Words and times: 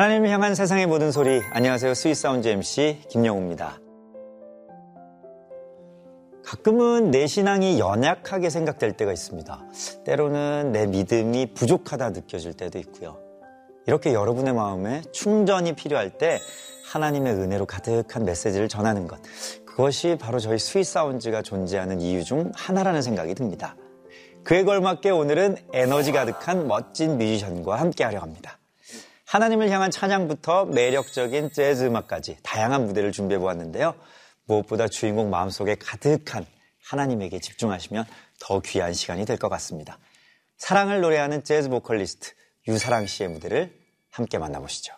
하나님을 0.00 0.30
향한 0.30 0.54
세상의 0.54 0.86
모든 0.86 1.12
소리. 1.12 1.42
안녕하세요. 1.50 1.92
Sweet 1.92 2.20
Sound 2.20 2.48
MC 2.48 3.02
김영우입니다. 3.10 3.78
가끔은 6.42 7.10
내 7.10 7.26
신앙이 7.26 7.78
연약하게 7.78 8.48
생각될 8.48 8.96
때가 8.96 9.12
있습니다. 9.12 9.62
때로는 10.06 10.72
내 10.72 10.86
믿음이 10.86 11.52
부족하다 11.52 12.10
느껴질 12.12 12.54
때도 12.54 12.78
있고요. 12.78 13.18
이렇게 13.86 14.14
여러분의 14.14 14.54
마음에 14.54 15.02
충전이 15.12 15.74
필요할 15.74 16.16
때 16.16 16.40
하나님의 16.86 17.34
은혜로 17.34 17.66
가득한 17.66 18.24
메시지를 18.24 18.68
전하는 18.68 19.06
것. 19.06 19.20
그것이 19.66 20.16
바로 20.18 20.38
저희 20.38 20.58
스윗사운즈가 20.58 21.42
존재하는 21.42 22.00
이유 22.00 22.24
중 22.24 22.52
하나라는 22.54 23.02
생각이 23.02 23.34
듭니다. 23.34 23.76
그에 24.44 24.64
걸맞게 24.64 25.10
오늘은 25.10 25.58
에너지 25.74 26.12
가득한 26.12 26.68
멋진 26.68 27.18
뮤지션과 27.18 27.78
함께 27.78 28.04
하려 28.04 28.20
합니다. 28.20 28.59
하나님을 29.30 29.70
향한 29.70 29.92
찬양부터 29.92 30.64
매력적인 30.64 31.52
재즈 31.52 31.84
음악까지 31.84 32.38
다양한 32.42 32.86
무대를 32.86 33.12
준비해 33.12 33.38
보았는데요. 33.38 33.94
무엇보다 34.46 34.88
주인공 34.88 35.30
마음속에 35.30 35.76
가득한 35.76 36.44
하나님에게 36.88 37.38
집중하시면 37.38 38.06
더 38.40 38.58
귀한 38.60 38.92
시간이 38.92 39.24
될 39.26 39.38
것 39.38 39.48
같습니다. 39.48 39.98
사랑을 40.56 41.00
노래하는 41.00 41.44
재즈 41.44 41.68
보컬리스트 41.68 42.32
유사랑 42.66 43.06
씨의 43.06 43.28
무대를 43.28 43.72
함께 44.10 44.36
만나보시죠. 44.38 44.94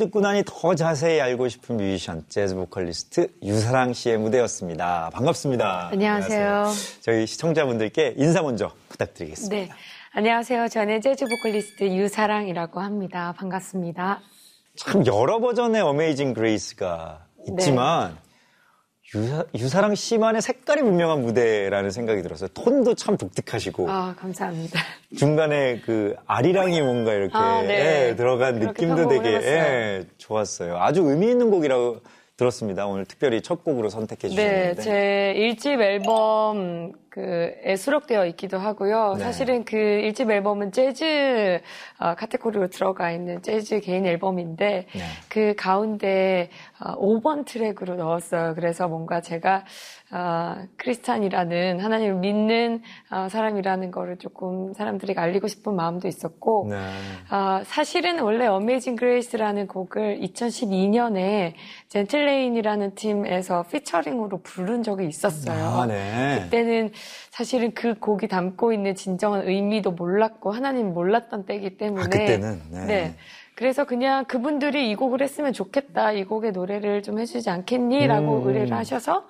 듣고 0.00 0.20
나니 0.20 0.42
더 0.46 0.74
자세히 0.74 1.20
알고 1.20 1.48
싶은 1.48 1.76
뮤지션, 1.76 2.24
재즈 2.30 2.54
보컬리스트 2.54 3.28
유사랑 3.42 3.92
씨의 3.92 4.16
무대였습니다. 4.16 5.10
반갑습니다. 5.12 5.90
안녕하세요. 5.92 6.48
안녕하세요. 6.48 7.00
저희 7.02 7.26
시청자분들께 7.26 8.14
인사 8.16 8.40
먼저 8.40 8.72
부탁드리겠습니다. 8.88 9.54
네. 9.54 9.70
안녕하세요. 10.12 10.68
저는 10.68 11.02
재즈 11.02 11.26
보컬리스트 11.26 11.84
유사랑이라고 11.84 12.80
합니다. 12.80 13.34
반갑습니다. 13.36 14.20
참 14.76 15.06
여러 15.06 15.38
버전의 15.38 15.82
Amazing 15.82 16.32
Grace가 16.32 17.26
있지만 17.48 18.12
네. 18.14 18.29
유사, 19.14 19.44
유사랑 19.56 19.94
씨만의 19.94 20.40
색깔이 20.40 20.82
분명한 20.82 21.22
무대라는 21.22 21.90
생각이 21.90 22.22
들었어요. 22.22 22.48
톤도 22.54 22.94
참 22.94 23.16
독특하시고 23.16 23.90
아, 23.90 24.14
감사합니다. 24.16 24.80
중간에 25.16 25.80
그 25.80 26.14
아리랑이 26.26 26.80
뭔가 26.80 27.12
이렇게 27.12 27.36
아, 27.36 27.62
네. 27.62 28.10
예, 28.10 28.16
들어간 28.16 28.60
느낌도 28.60 29.08
되게. 29.08 29.30
예, 29.32 30.04
좋았어요. 30.18 30.78
아주 30.78 31.02
의미 31.02 31.28
있는 31.30 31.50
곡이라고 31.50 32.00
들었습니다. 32.36 32.86
오늘 32.86 33.04
특별히 33.04 33.42
첫 33.42 33.64
곡으로 33.64 33.90
선택해 33.90 34.28
네, 34.28 34.34
주셨는데. 34.74 34.82
제 34.82 35.32
일집 35.36 35.80
앨범 35.80 36.92
그 37.10 37.50
에 37.62 37.76
수록되어 37.76 38.26
있기도 38.26 38.58
하고요. 38.58 39.14
네. 39.18 39.24
사실은 39.24 39.64
그 39.64 39.76
일집 39.76 40.30
앨범은 40.30 40.72
재즈 40.72 41.60
어, 41.98 42.14
카테고리로 42.14 42.68
들어가 42.68 43.10
있는 43.12 43.42
재즈 43.42 43.80
개인 43.80 44.06
앨범인데 44.06 44.86
네. 44.92 45.02
그 45.28 45.54
가운데 45.56 46.48
어, 46.78 46.96
5번 46.96 47.44
트랙으로 47.44 47.96
넣었어요. 47.96 48.54
그래서 48.54 48.88
뭔가 48.88 49.20
제가 49.20 49.64
어, 50.12 50.56
크리스찬이라는 50.76 51.80
하나님을 51.80 52.14
믿는 52.16 52.82
어, 53.10 53.28
사람이라는 53.28 53.90
거를 53.90 54.16
조금 54.16 54.72
사람들에게 54.74 55.20
알리고 55.20 55.46
싶은 55.46 55.76
마음도 55.76 56.08
있었고 56.08 56.66
네. 56.70 56.76
아, 57.28 57.62
사실은 57.64 58.18
원래 58.20 58.46
Amazing 58.46 58.96
Grace라는 58.96 59.68
곡을 59.68 60.20
2012년에 60.20 61.52
젠틀레인이라는 61.88 62.94
팀에서 62.94 63.64
피처링으로 63.70 64.40
부른 64.42 64.82
적이 64.82 65.06
있었어요. 65.06 65.64
아, 65.64 65.86
네. 65.86 66.40
그때는 66.44 66.90
사실은 67.30 67.72
그 67.72 67.98
곡이 67.98 68.28
담고 68.28 68.72
있는 68.72 68.94
진정한 68.94 69.46
의미도 69.46 69.92
몰랐고 69.92 70.52
하나님 70.52 70.92
몰랐던 70.92 71.46
때이기 71.46 71.76
때문에 71.76 72.02
아, 72.02 72.04
그때는 72.08 72.60
네. 72.70 73.14
그래서 73.54 73.84
그냥 73.84 74.24
그분들이 74.24 74.90
이 74.90 74.94
곡을 74.94 75.20
했으면 75.22 75.52
좋겠다. 75.52 76.12
이 76.12 76.24
곡의 76.24 76.52
노래를 76.52 77.02
좀 77.02 77.18
해주지 77.18 77.50
않겠니? 77.50 78.06
라고 78.06 78.42
음. 78.42 78.48
의뢰를 78.48 78.72
하셔서 78.76 79.26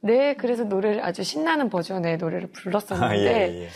네, 0.00 0.34
그래서 0.34 0.64
노래를 0.64 1.04
아주 1.04 1.22
신나는 1.24 1.70
버전의 1.70 2.18
노래를 2.18 2.48
불렀었는데 2.48 3.04
아, 3.04 3.16
예, 3.16 3.62
예. 3.64 3.68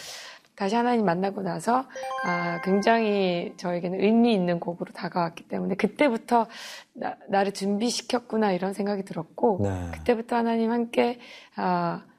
다시 0.57 0.77
하나님 0.77 1.05
만나고 1.05 1.43
나서 1.43 1.85
아, 2.25 2.61
굉장히 2.65 3.55
저에게는 3.57 4.01
의미 4.01 4.33
있는 4.35 4.61
곡으로 4.61 4.93
다가왔기 4.93 5.49
때문에 5.49 5.75
그때부터 5.75 6.47
나, 6.93 7.17
나를 7.29 7.53
준비시켰구나 7.53 8.53
이런 8.53 8.73
생각이 8.73 9.05
들었고 9.05 9.61
네. 9.63 9.89
그때부터 9.93 10.37
하나님 10.37 10.71
함께 10.71 11.19
아, 11.57 12.03
한- 12.03 12.14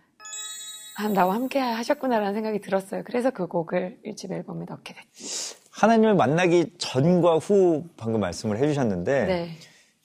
나와 1.13 1.35
함께 1.35 1.59
하셨구나라는 1.59 2.33
생각이 2.33 2.59
들었어요. 2.61 3.03
그래서 3.05 3.31
그 3.31 3.47
곡을 3.47 3.97
일집 4.03 4.31
앨범에 4.31 4.65
넣게 4.69 4.93
됐죠. 4.93 5.57
하나님을 5.71 6.15
만나기 6.15 6.71
전과 6.77 7.37
후 7.37 7.83
방금 7.97 8.21
말씀을 8.21 8.57
해주셨는데 8.57 9.25
네. 9.25 9.49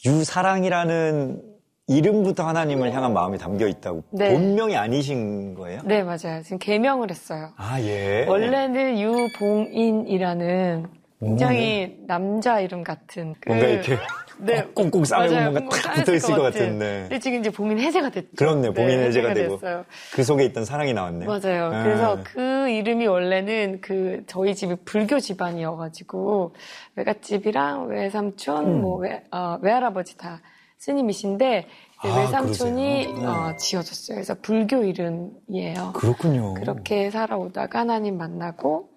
유사랑이라는 0.05 1.43
이름부터 1.87 2.45
하나님을 2.47 2.93
향한 2.93 3.13
마음이 3.13 3.39
담겨 3.39 3.67
있다고 3.67 4.03
네. 4.11 4.33
본명이 4.33 4.77
아니신 4.77 5.55
거예요? 5.55 5.81
네, 5.85 6.03
맞아요. 6.03 6.43
지금 6.45 6.59
개명을 6.59 7.11
했어요. 7.11 7.51
아 7.57 7.81
예. 7.81 8.27
원래는 8.29 8.99
유봉인이라는 9.01 10.87
굉장히 11.21 11.99
남자 12.07 12.61
이름 12.61 12.83
같은 12.83 13.35
그- 13.41 13.49
뭔가 13.49 13.67
이렇게 13.67 13.97
네. 14.43 14.67
꽁꽁 14.75 15.05
싸매고. 15.05 15.51
뭔가 15.53 15.77
탁 15.77 15.95
붙어 15.95 16.15
있을 16.15 16.35
것 16.35 16.43
같은. 16.43 16.61
같은데. 16.61 17.01
근데 17.03 17.19
지금 17.19 17.41
이제 17.41 17.51
봉인 17.51 17.79
해제가 17.79 18.11
됐죠. 18.11 18.29
그렇네, 18.37 18.73
봉인 18.73 19.01
네, 19.01 19.07
해제가 19.07 19.35
되고 19.35 19.57
됐어요. 19.59 19.85
그 20.13 20.23
속에 20.23 20.45
있던 20.47 20.65
사랑이 20.65 20.93
나왔네요. 20.93 21.29
맞아요. 21.29 21.67
아. 21.67 21.83
그래서 21.83 22.19
그 22.25 22.69
이름이 22.69 23.07
원래는 23.07 23.81
그 23.81 24.23
저희 24.27 24.55
집이 24.55 24.77
불교 24.85 25.19
집안이어가지고 25.21 26.55
외갓집이랑 26.97 27.89
외삼촌, 27.89 28.67
음. 28.67 28.81
뭐 28.81 28.97
외, 28.99 29.23
어, 29.31 29.59
외할아버지 29.63 30.17
다 30.17 30.41
스님이신데 30.79 31.67
아, 32.03 32.19
외삼촌이 32.21 33.07
그러세요? 33.07 33.21
네. 33.21 33.27
어, 33.27 33.57
지어줬어요. 33.57 34.15
그래서 34.17 34.35
불교 34.41 34.83
이름이에요. 34.83 35.93
그렇군요. 35.95 36.55
그렇게 36.55 37.11
살아오다가 37.11 37.81
하나님 37.81 38.17
만나고 38.17 38.89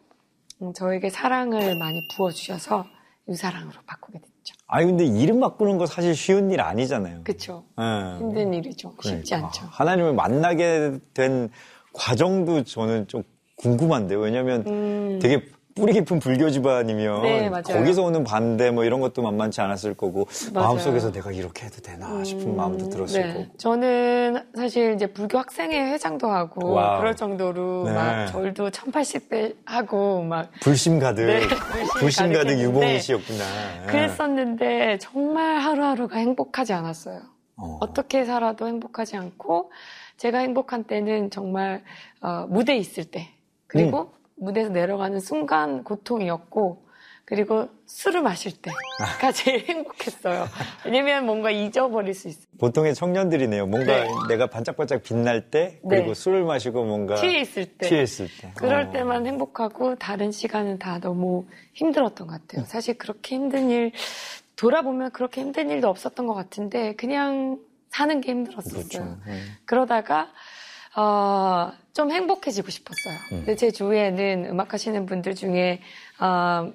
음, 0.62 0.74
저에게 0.74 1.10
사랑을 1.10 1.78
많이 1.78 2.08
부어주셔서 2.16 2.86
유사랑으로 3.28 3.82
바꾸게 3.86 4.20
됐죠. 4.20 4.33
아니 4.68 4.86
근데 4.86 5.06
이름 5.06 5.40
바꾸는 5.40 5.78
거 5.78 5.86
사실 5.86 6.16
쉬운 6.16 6.52
일 6.52 6.62
아니잖아요. 6.62 7.22
그쵸. 7.24 7.66
예. 7.80 8.18
힘든 8.20 8.54
일이죠. 8.54 8.94
쉽지 9.02 9.30
그러니까. 9.32 9.48
않죠. 9.48 9.66
하나님을 9.70 10.14
만나게 10.14 11.00
된 11.14 11.50
과정도 11.94 12.64
저는 12.64 13.08
좀 13.08 13.24
궁금한데요. 13.58 14.20
왜냐하면 14.20 14.64
음, 14.66 15.20
되게 15.22 15.46
뿌리 15.76 15.94
깊은 15.94 16.20
불교 16.20 16.50
집안이면 16.50 17.22
네. 17.24 17.50
거기서 17.50 18.04
오는 18.04 18.24
반대 18.24 18.70
뭐 18.70 18.84
이런 18.84 19.00
것도 19.02 19.22
만만치 19.24 19.60
않았을 19.62 19.96
거고 19.96 20.28
맞아요. 20.54 20.68
마음속에서 20.68 21.12
내가 21.12 21.32
이렇게 21.32 21.66
해도 21.66 21.82
되나 21.82 22.24
싶은 22.24 22.48
음, 22.48 22.56
마음도 22.56 22.90
들었을 22.90 23.22
네. 23.22 23.34
거고. 23.34 23.58
저는 23.58 24.44
사실 24.56 24.94
이제 24.94 25.08
불교 25.08 25.40
학생회 25.40 25.92
회장도 25.94 26.28
하고 26.28 26.74
wow. 26.74 27.00
그럴 27.00 27.16
정도로 27.16 27.86
네. 27.86 27.94
막 27.94 28.26
절도 28.28 28.70
1080배 28.70 29.56
하고 29.66 30.22
막 30.22 30.52
불심 30.62 31.00
가득 31.00 31.26
네, 31.26 31.40
불심 31.98 32.32
가득 32.32 32.60
유봉희 32.60 33.00
씨였구나. 33.00 33.44
예. 33.84 33.88
그랬었는데 33.88 35.00
정말 35.00 35.58
하루하루가 35.60 36.18
행복하지 36.18 36.74
않았어요. 36.74 37.22
어. 37.56 37.78
어떻게 37.82 38.26
살아도 38.26 38.68
행복하지 38.68 39.18
않고 39.18 39.72
제가 40.18 40.40
행복한 40.40 40.84
때는 40.84 41.32
정말 41.32 41.82
어, 42.22 42.46
무대에 42.48 42.78
있을 42.78 43.06
때 43.06 43.30
그리고 43.66 44.02
음. 44.02 44.23
무대에서 44.44 44.70
내려가는 44.70 45.20
순간 45.20 45.84
고통이었고 45.84 46.84
그리고 47.26 47.70
술을 47.86 48.22
마실 48.22 48.52
때가 48.62 49.32
제일 49.32 49.64
행복했어요. 49.66 50.46
왜냐면 50.86 51.26
뭔가 51.26 51.52
잊어버릴 51.52 52.14
수 52.14 52.28
있어요. 52.28 52.46
보통의 52.60 52.94
청년들이네요. 52.96 53.66
뭔가 53.66 54.04
네. 54.04 54.10
내가 54.28 54.48
반짝반짝 54.48 55.04
빛날 55.04 55.50
때 55.50 55.80
그리고 55.88 56.08
네. 56.08 56.14
술을 56.14 56.44
마시고 56.44 56.84
뭔가 56.84 57.16
취해 57.16 57.40
있을 57.40 57.66
때. 57.66 57.88
취해 57.88 58.04
있을 58.04 58.28
때. 58.42 58.52
그럴 58.58 58.88
어. 58.88 58.92
때만 58.92 59.26
행복하고 59.26 59.96
다른 59.96 60.32
시간은 60.32 60.80
다 60.80 61.00
너무 61.00 61.46
힘들었던 61.74 62.28
것 62.28 62.34
음. 62.34 62.40
같아요. 62.48 62.66
사실 62.66 62.98
그렇게 62.98 63.36
힘든 63.36 63.70
일 63.70 63.94
돌아보면 64.58 65.12
그렇게 65.12 65.42
힘든 65.42 65.70
일도 65.70 65.88
없었던 65.88 66.28
것 66.28 66.34
같은데 66.34 66.94
그냥 66.96 67.58
사는 67.90 68.20
게 68.20 68.32
힘들었었어요. 68.32 68.84
그렇죠. 68.90 69.18
예. 69.28 69.40
그러다가 69.66 70.30
어, 70.96 71.72
좀 71.94 72.12
행복해지고 72.12 72.70
싶었어요. 72.70 73.14
음. 73.32 73.38
근데 73.40 73.56
제 73.56 73.72
주위에는 73.72 74.48
음악 74.50 74.74
하시는 74.74 75.06
분들 75.06 75.36
중에 75.36 75.82
어, 76.20 76.72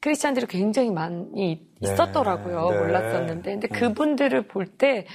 크리스찬들이 0.00 0.46
굉장히 0.46 0.90
많이 0.90 1.26
네, 1.36 1.58
있었더라고요. 1.80 2.70
네. 2.70 2.78
몰랐었는데, 2.78 3.50
근데 3.52 3.68
음. 3.68 3.72
그분들을 3.72 4.48
볼 4.48 4.66
때 4.78 5.06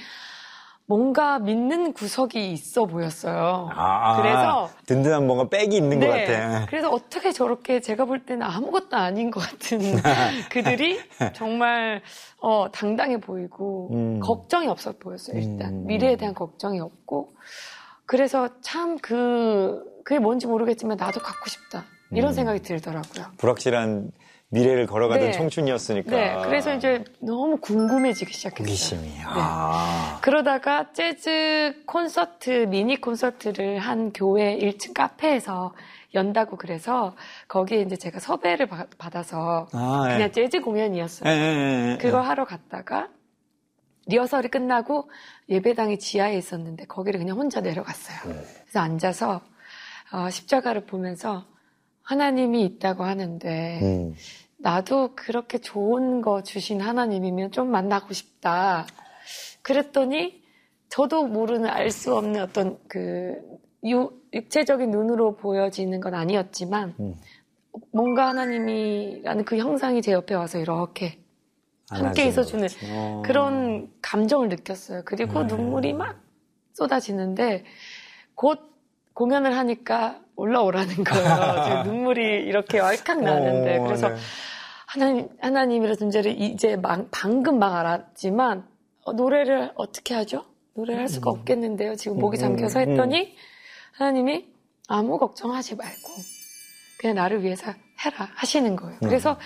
뭔가 0.90 1.38
믿는 1.38 1.92
구석이 1.92 2.50
있어 2.52 2.86
보였어요. 2.86 3.68
아, 3.74 4.16
그래서 4.22 4.70
든든한 4.86 5.26
뭔가 5.26 5.46
백이 5.50 5.76
있는 5.76 6.00
것 6.00 6.06
네. 6.06 6.24
같아. 6.24 6.64
그래서 6.64 6.88
어떻게 6.90 7.30
저렇게 7.30 7.80
제가 7.82 8.06
볼 8.06 8.24
때는 8.24 8.40
아무것도 8.46 8.96
아닌 8.96 9.30
것 9.30 9.40
같은 9.40 9.78
그들이 10.50 10.98
정말 11.34 12.00
어, 12.40 12.68
당당해 12.72 13.20
보이고 13.20 13.90
음. 13.92 14.20
걱정이 14.20 14.66
없어 14.68 14.92
보였어요. 14.92 15.38
일단 15.38 15.74
음. 15.74 15.86
미래에 15.86 16.16
대한 16.16 16.32
걱정이 16.34 16.80
없고 16.80 17.34
그래서 18.08 18.48
참 18.62 18.98
그 19.00 19.84
그게 20.04 20.18
뭔지 20.18 20.46
모르겠지만 20.46 20.96
나도 20.96 21.20
갖고 21.20 21.48
싶다 21.50 21.84
이런 22.10 22.30
음. 22.30 22.32
생각이 22.32 22.60
들더라고요. 22.62 23.26
불확실한 23.36 24.10
미래를 24.48 24.86
걸어가던 24.86 25.26
네. 25.26 25.32
청춘이었으니까. 25.32 26.10
네, 26.10 26.36
그래서 26.46 26.74
이제 26.74 27.04
너무 27.20 27.58
궁금해지기 27.58 28.32
시작했어요. 28.32 28.64
호기심이. 28.64 29.02
네. 29.02 29.22
아. 29.26 30.18
그러다가 30.22 30.90
재즈 30.94 31.82
콘서트, 31.86 32.64
미니 32.70 32.98
콘서트를 32.98 33.78
한 33.78 34.10
교회 34.14 34.56
1층 34.56 34.94
카페에서 34.94 35.74
연다고 36.14 36.56
그래서 36.56 37.14
거기에 37.48 37.82
이제 37.82 37.96
제가 37.96 38.18
섭외를 38.20 38.66
바- 38.68 38.86
받아서 38.96 39.68
아, 39.74 40.06
예. 40.08 40.14
그냥 40.14 40.32
재즈 40.32 40.62
공연이었어요. 40.62 41.30
예, 41.30 41.36
예, 41.36 41.38
예, 41.38 41.92
예. 41.92 41.98
그거 41.98 42.22
하러 42.22 42.46
갔다가 42.46 43.08
리허설이 44.08 44.48
끝나고 44.48 45.10
예배당이 45.48 45.98
지하에 45.98 46.36
있었는데 46.36 46.86
거기를 46.86 47.18
그냥 47.20 47.36
혼자 47.38 47.60
내려갔어요. 47.60 48.32
네. 48.34 48.40
그래서 48.62 48.80
앉아서 48.80 49.40
어, 50.12 50.30
십자가를 50.30 50.86
보면서 50.86 51.44
하나님이 52.02 52.64
있다고 52.64 53.04
하는데 53.04 53.80
음. 53.82 54.14
나도 54.56 55.14
그렇게 55.14 55.58
좋은 55.58 56.20
거 56.22 56.42
주신 56.42 56.80
하나님이면 56.80 57.52
좀 57.52 57.70
만나고 57.70 58.12
싶다. 58.14 58.86
그랬더니 59.62 60.42
저도 60.88 61.26
모르는 61.26 61.68
알 61.68 61.90
수 61.90 62.16
없는 62.16 62.40
어떤 62.42 62.78
그 62.88 63.34
유- 63.84 64.10
육체적인 64.32 64.90
눈으로 64.90 65.36
보여지는 65.36 66.00
건 66.00 66.14
아니었지만 66.14 66.94
음. 66.98 67.14
뭔가 67.92 68.28
하나님이라는 68.28 69.44
그 69.44 69.58
형상이 69.58 70.00
제 70.02 70.12
옆에 70.12 70.34
와서 70.34 70.58
이렇게 70.58 71.18
함께 71.90 72.26
있어주는. 72.26 72.68
어. 72.90 73.22
그런 73.24 73.90
감정을 74.02 74.48
느꼈어요. 74.48 75.02
그리고 75.04 75.40
음. 75.40 75.46
눈물이 75.46 75.92
막 75.94 76.20
쏟아지는데 76.74 77.64
곧 78.34 78.60
공연을 79.14 79.56
하니까 79.56 80.20
올라오라는 80.36 81.02
거예요. 81.04 81.82
눈물이 81.84 82.22
이렇게 82.44 82.78
왈칵 82.78 83.20
나는데 83.22 83.78
어, 83.78 83.84
그래서 83.84 84.08
네. 84.10 84.16
하나님 84.86 85.28
하나님이라 85.40 85.96
존재를 85.96 86.40
이제 86.40 86.76
막- 86.76 87.08
방금 87.10 87.58
막 87.58 87.74
알았지만 87.74 88.66
어, 89.04 89.12
노래를 89.12 89.72
어떻게 89.74 90.14
하죠? 90.14 90.44
노래를 90.74 91.00
할 91.00 91.08
수가 91.08 91.30
없겠는데요. 91.30 91.96
지금 91.96 92.18
목이 92.18 92.38
잠겨서 92.38 92.78
했더니 92.80 93.34
하나님이 93.92 94.46
아무 94.86 95.18
걱정하지 95.18 95.74
말고 95.74 96.12
그냥 97.00 97.16
나를 97.16 97.42
위해서 97.42 97.72
해라 98.04 98.28
하시는 98.36 98.76
거예요. 98.76 98.98
그래서 99.00 99.36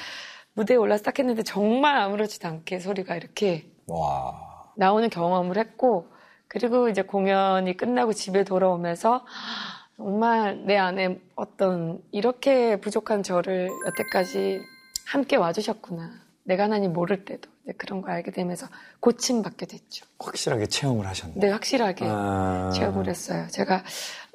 무대에 0.54 0.76
올라서 0.76 1.02
딱 1.02 1.18
했는데 1.18 1.42
정말 1.42 1.96
아무렇지도 1.96 2.48
않게 2.48 2.78
소리가 2.78 3.16
이렇게 3.16 3.70
와. 3.86 4.70
나오는 4.76 5.08
경험을 5.08 5.56
했고 5.58 6.08
그리고 6.48 6.88
이제 6.88 7.02
공연이 7.02 7.76
끝나고 7.76 8.12
집에 8.12 8.44
돌아오면서 8.44 9.24
정말 9.96 10.64
내 10.66 10.76
안에 10.76 11.18
어떤 11.34 12.02
이렇게 12.10 12.76
부족한 12.76 13.22
저를 13.22 13.70
여태까지 13.86 14.60
함께 15.06 15.36
와주셨구나. 15.36 16.10
내가 16.44 16.64
하나님 16.64 16.92
모를 16.92 17.24
때도 17.24 17.48
그런 17.78 18.02
걸 18.02 18.10
알게 18.10 18.32
되면서 18.32 18.66
고침받게 19.00 19.66
됐죠. 19.66 20.04
확실하게 20.18 20.66
체험을 20.66 21.06
하셨네. 21.06 21.34
네, 21.36 21.50
확실하게 21.50 22.04
아. 22.08 22.70
체험을 22.74 23.08
했어요. 23.08 23.46
제가 23.50 23.84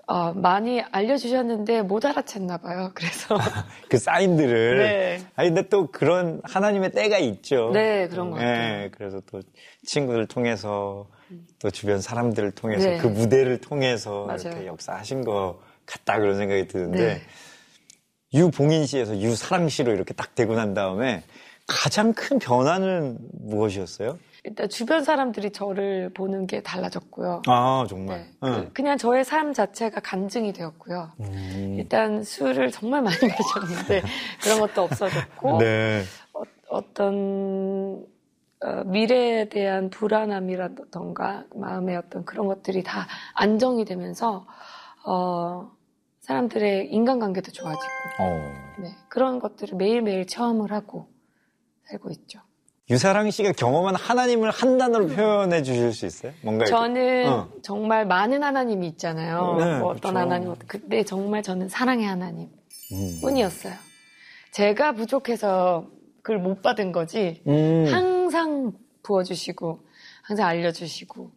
어, 0.07 0.31
많이 0.33 0.81
알려주셨는데 0.81 1.81
못 1.81 2.03
알아챘나 2.03 2.61
봐요. 2.61 2.91
그래서 2.95 3.37
그 3.89 3.97
사인들을. 3.97 4.77
네. 4.77 5.21
아니, 5.35 5.49
근데 5.49 5.67
또 5.67 5.91
그런 5.91 6.41
하나님의 6.43 6.91
때가 6.91 7.17
있죠. 7.19 7.71
네, 7.73 8.07
그런 8.07 8.31
것 8.31 8.37
같아요. 8.37 8.77
네, 8.77 8.89
그래서 8.91 9.21
또 9.29 9.41
친구들 9.85 10.25
통해서 10.27 11.07
또 11.59 11.69
주변 11.69 11.99
사람들을 11.99 12.51
통해서 12.51 12.89
네. 12.89 12.97
그 12.97 13.07
무대를 13.07 13.59
통해서 13.59 14.25
맞아요. 14.25 14.39
이렇게 14.45 14.65
역사하신 14.67 15.25
것 15.25 15.59
같다 15.85 16.19
그런 16.19 16.37
생각이 16.37 16.67
드는데 16.67 17.05
네. 17.05 17.21
유봉인 18.33 18.85
씨에서 18.85 19.17
유사랑 19.17 19.67
씨로 19.67 19.91
이렇게 19.91 20.13
딱 20.13 20.35
되고 20.35 20.55
난 20.55 20.73
다음에 20.73 21.23
가장 21.65 22.13
큰 22.13 22.39
변화는 22.39 23.17
무엇이었어요? 23.33 24.17
일단 24.47 24.69
주변 24.69 25.03
사람들이 25.03 25.51
저를 25.51 26.09
보는 26.13 26.47
게 26.47 26.63
달라졌고요. 26.63 27.41
아, 27.47 27.85
정말. 27.89 28.19
네, 28.19 28.31
그, 28.39 28.71
그냥 28.71 28.97
저의 28.97 29.25
삶 29.25 29.53
자체가 29.53 29.99
간증이 29.99 30.53
되었고요. 30.53 31.11
음. 31.19 31.75
일단 31.77 32.23
술을 32.23 32.71
정말 32.71 33.01
많이 33.01 33.17
마셨는데 33.27 34.01
그런 34.41 34.59
것도 34.61 34.83
없어졌고 34.83 35.57
네. 35.59 36.03
어, 36.69 36.93
떤 36.93 38.05
미래에 38.85 39.49
대한 39.49 39.89
불안함이라던가 39.89 41.45
마음의 41.53 41.97
어떤 41.97 42.23
그런 42.23 42.47
것들이 42.47 42.83
다 42.83 43.05
안정이 43.33 43.83
되면서 43.83 44.47
어, 45.05 45.69
사람들의 46.21 46.89
인간관계도 46.91 47.51
좋아지고 47.51 47.85
어. 48.21 48.53
네, 48.79 48.95
그런 49.09 49.39
것들을 49.39 49.77
매일매일 49.77 50.25
체험을 50.25 50.71
하고 50.71 51.09
살고 51.83 52.11
있죠. 52.11 52.39
유사랑 52.89 53.31
씨가 53.31 53.51
경험한 53.51 53.95
하나님을 53.95 54.49
한 54.49 54.77
단어로 54.77 55.07
표현해 55.07 55.61
주실 55.61 55.91
수 55.91 56.05
있어요? 56.05 56.31
뭔가. 56.41 56.65
저는 56.65 57.27
어. 57.27 57.49
정말 57.61 58.05
많은 58.07 58.43
하나님이 58.43 58.87
있잖아요. 58.89 59.55
네, 59.59 59.79
뭐 59.79 59.89
어떤 59.91 60.13
그렇죠. 60.13 60.17
하나님, 60.17 60.55
근데 60.67 61.03
정말 61.03 61.43
저는 61.43 61.67
사랑의 61.67 62.05
하나님 62.05 62.49
음. 62.93 63.17
뿐이었어요. 63.21 63.73
제가 64.51 64.93
부족해서 64.93 65.87
그걸 66.21 66.39
못 66.39 66.61
받은 66.61 66.93
거지. 66.93 67.41
음. 67.47 67.85
항상 67.91 68.71
부어주시고, 69.03 69.79
항상 70.23 70.47
알려주시고, 70.47 71.31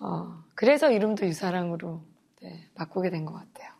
어, 0.00 0.34
그래서 0.54 0.90
이름도 0.90 1.26
유사랑으로 1.26 2.02
네, 2.42 2.68
바꾸게 2.74 3.10
된 3.10 3.24
것 3.24 3.32
같아요. 3.34 3.70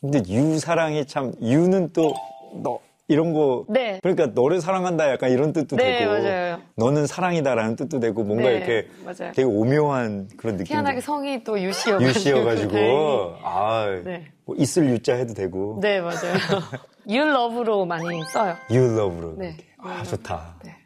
근데 0.00 0.22
유사랑이 0.26 1.06
참 1.06 1.34
유는 1.40 1.92
또 1.92 2.12
너 2.54 2.78
이런 3.08 3.32
거 3.32 3.64
네. 3.68 3.98
그러니까 4.02 4.26
너를 4.28 4.60
사랑한다 4.60 5.10
약간 5.10 5.30
이런 5.30 5.52
뜻도 5.52 5.76
네, 5.76 5.98
되고 5.98 6.12
맞아요. 6.12 6.60
너는 6.76 7.06
사랑이다라는 7.06 7.76
뜻도 7.76 8.00
되고 8.00 8.22
뭔가 8.22 8.48
네, 8.48 8.56
이렇게 8.56 8.88
맞아요. 9.04 9.32
되게 9.34 9.42
오묘한 9.42 10.28
그런 10.36 10.56
느낌 10.56 10.74
희한하게 10.74 11.00
성이 11.00 11.44
또 11.44 11.60
유씨여가지고. 11.60 12.08
유씨여가지고 12.08 12.72
네. 12.74 13.38
아 13.44 14.00
네. 14.04 14.26
뭐 14.44 14.56
있을 14.56 14.88
유자 14.88 15.14
해도 15.14 15.34
되고 15.34 15.78
네, 15.82 16.00
맞아요. 16.00 16.34
유러브로 17.08 17.84
많이 17.84 18.04
써요. 18.32 18.54
유러브로 18.70 19.34
네. 19.36 19.48
이렇게. 19.48 19.64
아 19.78 20.02
좋다 20.04 20.56
네. 20.64 20.76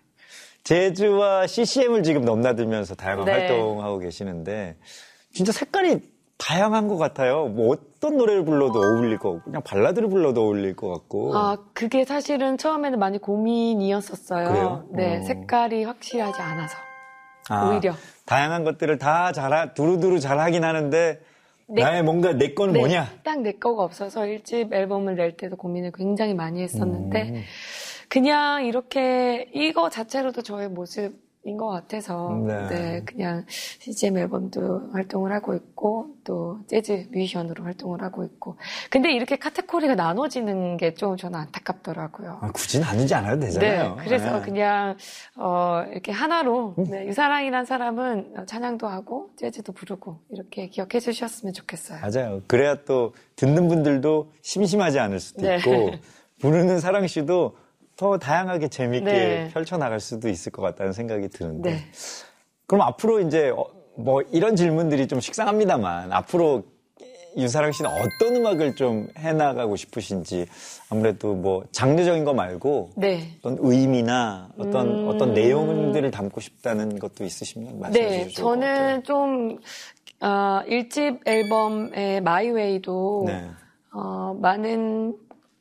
제주와 0.65 1.47
CCM을 1.47 2.03
지금 2.03 2.25
넘나들면서 2.25 2.95
다양한 2.97 3.27
네. 3.27 3.33
활동하고 3.33 3.99
계시는데 3.99 4.77
진짜 5.33 5.53
색깔이 5.53 6.01
다양한 6.39 6.87
것 6.89 6.97
같아요. 6.97 7.47
뭐 7.47 7.71
어떤 7.71 8.17
노래를 8.17 8.45
불러도 8.45 8.79
어울릴 8.79 9.19
것 9.19 9.33
같고 9.33 9.45
그냥 9.45 9.63
발라드를 9.63 10.09
불러도 10.09 10.43
어울릴 10.43 10.77
것 10.77 10.89
같고 10.89 11.37
아, 11.37 11.57
그게 11.73 12.05
사실은 12.05 12.59
처음에는 12.59 12.99
많이 12.99 13.19
고민이었었어요. 13.19 14.49
그래요? 14.49 14.85
네, 14.91 15.19
어. 15.19 15.23
색깔이 15.23 15.85
확실하지 15.85 16.41
않아서. 16.41 16.77
아, 17.49 17.69
오히려. 17.71 17.93
다양한 18.27 18.65
것들을 18.65 18.99
다 18.99 19.33
잘, 19.33 19.73
두루두루 19.75 20.19
잘 20.21 20.39
하긴 20.41 20.65
하는데, 20.65 21.21
네. 21.69 21.83
나의 21.83 22.03
뭔가 22.03 22.33
내 22.33 22.55
거는 22.55 22.75
네, 22.75 22.81
뭐냐? 22.81 23.09
딱 23.25 23.39
내 23.41 23.53
거가 23.53 23.83
없어서 23.85 24.23
1집 24.23 24.73
앨범을 24.73 25.15
낼 25.17 25.37
때도 25.37 25.57
고민을 25.57 25.93
굉장히 25.93 26.35
많이 26.35 26.63
했었는데, 26.63 27.23
음. 27.31 27.43
그냥 28.09 28.65
이렇게 28.67 29.49
이거 29.55 29.89
자체로도 29.91 30.43
저의 30.43 30.69
모습 30.69 31.15
인것 31.47 31.71
같아서, 31.71 32.43
네. 32.47 32.69
네. 32.69 33.03
그냥 33.05 33.45
CGM 33.49 34.19
앨범도 34.19 34.91
활동을 34.93 35.33
하고 35.33 35.55
있고, 35.55 36.09
또 36.25 36.59
재즈 36.67 37.07
뮤지션으로 37.13 37.63
활동을 37.65 38.03
하고 38.03 38.25
있고. 38.25 38.57
근데 38.91 39.13
이렇게 39.13 39.37
카테고리가 39.37 39.95
나눠지는 39.95 40.77
게 40.77 40.97
좀 40.97 41.17
저는 41.17 41.39
안타깝더라고요. 41.39 42.39
아, 42.41 42.51
굳이 42.53 42.81
나누지 42.81 43.15
않아도 43.15 43.41
되잖아요. 43.41 43.97
네, 43.97 44.03
그래서 44.05 44.39
네. 44.39 44.43
그냥 44.43 44.97
어, 45.37 45.85
이렇게 45.93 46.11
하나로 46.11 46.75
음. 46.79 46.85
네, 46.85 47.07
유사랑이란 47.07 47.67
사람은 47.67 48.47
찬양도 48.47 48.89
하고 48.89 49.31
재즈도 49.37 49.73
부르고 49.73 50.19
이렇게 50.31 50.69
기억해 50.69 51.01
주셨으면 51.01 51.53
좋겠어요. 51.53 52.01
맞아요. 52.01 52.41
그래야 52.47 52.77
또 52.87 53.13
듣는 53.37 53.69
분들도 53.69 54.31
심심하지 54.43 54.99
않을 54.99 55.21
수도 55.21 55.43
네. 55.43 55.59
있고, 55.59 55.91
부르는 56.41 56.81
사랑 56.81 57.07
씨도 57.07 57.57
더 57.97 58.19
다양하게 58.19 58.69
재밌게 58.69 59.05
네. 59.05 59.51
펼쳐나갈 59.53 60.01
수도 60.01 60.29
있을 60.29 60.53
것 60.53 60.63
같다는 60.63 60.93
생각이 60.93 61.29
드는데. 61.29 61.71
네. 61.71 61.79
그럼 62.67 62.83
앞으로 62.83 63.21
이제, 63.21 63.49
어, 63.49 63.67
뭐, 63.97 64.23
이런 64.33 64.55
질문들이 64.55 65.09
좀 65.09 65.21
식상합니다만, 65.21 66.13
앞으로 66.13 66.65
유사랑 67.39 67.73
씨는 67.73 67.91
어떤 67.91 68.37
음악을 68.37 68.77
좀 68.77 69.09
해나가고 69.17 69.77
싶으신지, 69.77 70.47
아무래도 70.91 71.35
뭐, 71.35 71.65
장르적인 71.73 72.25
거 72.25 72.35
말고, 72.35 72.91
네. 72.97 73.31
어떤 73.41 73.57
의미나 73.61 74.51
어떤 74.59 74.89
음. 74.89 75.09
어떤 75.09 75.33
내용들을 75.33 76.11
담고 76.11 76.41
싶다는 76.41 76.99
것도 76.99 77.25
있으시면 77.25 77.81
말씀해 77.81 78.07
네, 78.07 78.25
주시죠. 78.25 78.43
저는 78.43 79.05
좀 79.05 79.59
어, 80.21 80.63
1집 80.67 81.27
앨범의 81.27 82.23
마이웨이도 82.23 83.25
네. 83.27 83.51
어, 83.93 84.35
많은 84.41 85.15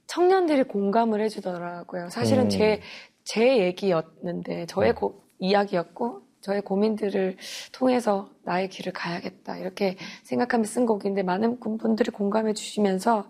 청년들이 0.08 0.64
공감을 0.64 1.22
해주더라고요. 1.22 2.10
사실은 2.10 2.44
음. 2.46 2.50
제, 2.50 2.82
제 3.24 3.58
얘기였는데, 3.60 4.66
저의 4.68 4.92
음. 4.92 4.96
고- 4.96 5.24
이야기였고, 5.40 6.22
저의 6.42 6.62
고민들을 6.62 7.38
통해서 7.72 8.30
나의 8.44 8.70
길을 8.70 8.94
가야겠다. 8.94 9.58
이렇게 9.58 9.98
생각하며 10.24 10.64
쓴 10.66 10.86
곡인데, 10.86 11.24
많은 11.24 11.60
분들이 11.60 12.12
공감해 12.12 12.54
주시면서, 12.54 13.30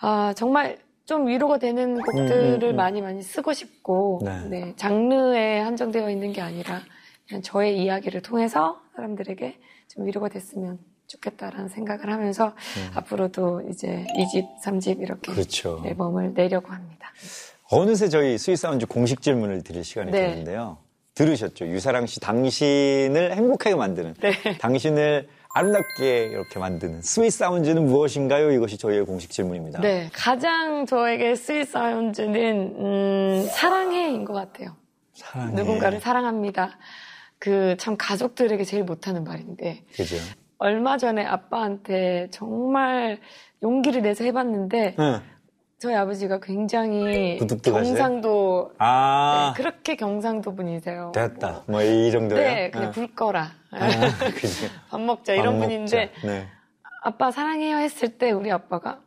아, 0.00 0.34
정말 0.36 0.78
좀 1.06 1.26
위로가 1.28 1.58
되는 1.58 2.00
곡들을 2.02 2.60
음, 2.62 2.70
음. 2.70 2.76
많이 2.76 3.00
많이 3.00 3.22
쓰고 3.22 3.52
싶고, 3.52 4.20
네. 4.24 4.48
네, 4.48 4.72
장르에 4.76 5.60
한정되어 5.60 6.10
있는 6.10 6.32
게 6.32 6.40
아니라, 6.42 6.82
그냥 7.26 7.42
저의 7.42 7.82
이야기를 7.82 8.22
통해서 8.22 8.80
사람들에게 8.94 9.58
좀 9.88 10.06
위로가 10.06 10.28
됐으면 10.28 10.78
좋겠다라는 11.06 11.68
생각을 11.68 12.10
하면서 12.12 12.54
앞으로도 12.94 13.62
이제 13.70 14.06
2집, 14.16 14.46
3집 14.64 15.00
이렇게 15.00 15.30
음. 15.32 15.34
그렇죠. 15.34 15.82
앨범을 15.86 16.34
내려고 16.34 16.72
합니다. 16.72 17.12
어느새 17.70 18.08
저희 18.08 18.38
Sweet 18.38 18.62
Sound 18.62 18.86
공식 18.86 19.22
질문을 19.22 19.62
드릴 19.62 19.84
시간이 19.84 20.10
네. 20.12 20.28
됐는데요. 20.28 20.78
들으셨죠? 21.14 21.66
유사랑 21.68 22.06
씨 22.06 22.20
당신을 22.20 23.34
행복하게 23.34 23.74
만드는 23.74 24.14
네. 24.20 24.58
당신을 24.58 25.28
아름답게 25.54 26.26
이렇게 26.26 26.58
만드는 26.58 27.00
Sweet 27.00 27.31
Sound는 27.31 27.86
무엇인가요? 27.86 28.50
이것이 28.52 28.76
저희의 28.76 29.06
공식 29.06 29.30
질문입니다. 29.30 29.80
네. 29.80 30.10
가장 30.12 30.84
저에게 30.84 31.34
Sweet 31.34 31.68
Sound는, 31.70 32.74
음, 32.78 33.48
사랑해인 33.50 34.26
것 34.26 34.34
같아요. 34.34 34.76
사랑해. 35.14 35.54
누군가를 35.54 36.00
사랑합니다. 36.00 36.76
그 37.38 37.76
참 37.78 37.96
가족들에게 37.96 38.64
제일 38.64 38.84
못하는 38.84 39.24
말인데, 39.24 39.84
그죠? 39.94 40.16
얼마 40.58 40.96
전에 40.96 41.24
아빠한테 41.24 42.28
정말 42.30 43.18
용기를 43.62 44.02
내서 44.02 44.24
해봤는데, 44.24 44.96
응. 44.98 45.20
저희 45.78 45.94
아버지가 45.94 46.40
굉장히 46.40 47.36
부득득하세요? 47.36 47.84
경상도, 47.94 48.72
아, 48.78 49.52
네, 49.54 49.62
그렇게 49.62 49.94
경상도 49.96 50.54
분이세요. 50.54 51.12
됐다. 51.14 51.64
뭐 51.66 51.82
이 51.82 52.10
정도요? 52.10 52.38
네, 52.38 52.70
그냥 52.70 52.90
불 52.92 53.14
꺼라. 53.14 53.50
아, 53.72 53.78
그죠. 54.34 54.68
밥 54.88 55.00
먹자 55.00 55.34
이런 55.34 55.58
밥 55.58 55.66
분인데 55.66 56.12
먹자. 56.14 56.26
네. 56.26 56.48
아빠 57.02 57.30
사랑해요 57.30 57.76
했을 57.76 58.16
때 58.16 58.30
우리 58.30 58.50
아빠가 58.50 59.00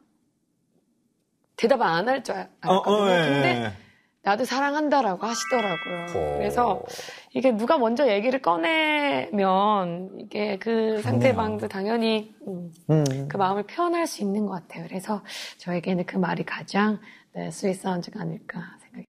대답 1.56 1.82
안 1.82 2.08
할줄 2.08 2.36
어, 2.36 2.48
알았거든요. 2.62 3.04
어, 3.04 3.10
예, 3.10 3.16
근데 3.30 3.64
예. 3.66 3.72
나도 4.22 4.44
사랑한다라고 4.46 5.26
하시더라고요. 5.26 6.06
오. 6.10 6.38
그래서 6.38 6.84
이게 7.34 7.52
누가 7.52 7.78
먼저 7.78 8.10
얘기를 8.10 8.42
꺼내면 8.42 10.12
이게 10.20 10.58
그 10.60 11.02
상대방도 11.02 11.68
당연히 11.68 12.36
음, 12.48 12.72
음. 12.90 13.28
그 13.30 13.38
마음을 13.38 13.64
표현할 13.64 14.08
수 14.08 14.22
있는 14.22 14.46
것 14.46 14.52
같아요. 14.54 14.86
그래서 14.88 15.22
저에게는 15.58 16.06
그 16.06 16.18
말이 16.18 16.44
가장 16.44 17.00
네, 17.34 17.50
Sweet 17.50 17.76
Sound가 17.76 18.22
아닐까 18.22 18.62
생각이 18.82 19.06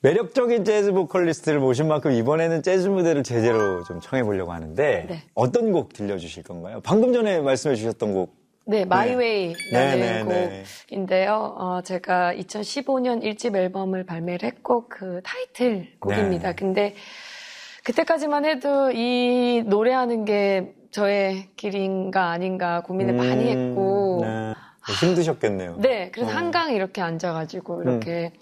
매력적인 0.00 0.64
재즈 0.64 0.92
보컬리스트를 0.92 1.60
모신 1.60 1.88
만큼 1.88 2.12
이번에는 2.12 2.62
재즈 2.62 2.88
무대를 2.88 3.22
제대로 3.22 3.84
좀 3.84 4.00
청해 4.00 4.22
보려고 4.24 4.52
하는데 4.52 5.06
네. 5.06 5.22
어떤 5.34 5.72
곡 5.72 5.92
들려주실 5.92 6.44
건가요? 6.44 6.80
방금 6.82 7.12
전에 7.12 7.40
말씀해 7.40 7.74
주셨던 7.74 8.14
곡 8.14 8.39
네, 8.70 8.84
마이웨이라는 8.84 9.98
네. 9.98 10.22
네, 10.22 10.64
곡인데요. 10.88 11.56
어, 11.58 11.80
제가 11.82 12.32
2015년 12.34 13.20
1집 13.20 13.56
앨범을 13.56 14.06
발매를 14.06 14.46
했고 14.46 14.86
그 14.88 15.20
타이틀 15.24 15.88
곡입니다. 15.98 16.50
네. 16.50 16.54
근데 16.54 16.94
그때까지만 17.82 18.44
해도 18.44 18.92
이 18.92 19.64
노래하는 19.66 20.24
게 20.24 20.72
저의 20.92 21.48
길인가 21.56 22.30
아닌가 22.30 22.82
고민을 22.82 23.14
음, 23.14 23.16
많이 23.16 23.50
했고 23.50 24.20
네. 24.22 24.54
힘드셨겠네요. 25.00 25.78
네, 25.78 26.12
그래서 26.12 26.30
어. 26.30 26.34
한강 26.34 26.72
이렇게 26.72 27.02
앉아가지고 27.02 27.82
이렇게 27.82 28.32
음. 28.32 28.40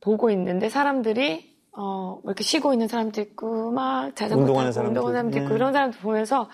보고 0.00 0.30
있는데 0.30 0.68
사람들이 0.68 1.54
어, 1.70 2.18
뭐 2.20 2.22
이렇게 2.24 2.42
쉬고 2.42 2.72
있는 2.72 2.88
사람도 2.88 3.20
있고 3.20 3.70
막 3.70 4.16
자전거 4.16 4.40
운동하는 4.40 4.72
타고 4.72 4.88
운동하는 4.88 5.14
사람도 5.14 5.38
있고 5.38 5.48
네. 5.50 5.54
이런 5.54 5.72
사람들 5.72 6.00
보면서 6.00 6.48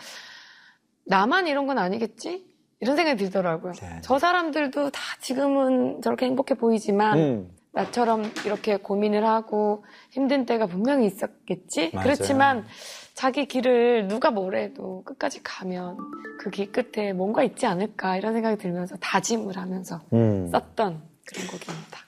나만 1.06 1.46
이런 1.46 1.66
건 1.66 1.78
아니겠지? 1.78 2.54
이런 2.80 2.96
생각이 2.96 3.16
들더라고요. 3.22 3.72
네. 3.72 3.98
저 4.02 4.18
사람들도 4.18 4.90
다 4.90 5.00
지금은 5.20 6.02
저렇게 6.02 6.26
행복해 6.26 6.54
보이지만 6.54 7.18
음. 7.18 7.50
나처럼 7.72 8.24
이렇게 8.44 8.76
고민을 8.76 9.26
하고 9.26 9.84
힘든 10.10 10.46
때가 10.46 10.66
분명히 10.66 11.06
있었겠지. 11.06 11.90
맞아요. 11.92 12.04
그렇지만 12.04 12.66
자기 13.14 13.46
길을 13.46 14.08
누가 14.08 14.30
뭐래도 14.30 15.02
끝까지 15.04 15.42
가면 15.42 15.96
그 16.38 16.50
길 16.50 16.70
끝에 16.70 17.12
뭔가 17.12 17.42
있지 17.42 17.66
않을까 17.66 18.16
이런 18.16 18.32
생각이 18.34 18.56
들면서 18.56 18.96
다짐을 18.96 19.56
하면서 19.56 20.00
음. 20.12 20.48
썼던 20.50 21.02
그런 21.26 21.46
곡입니다. 21.46 21.98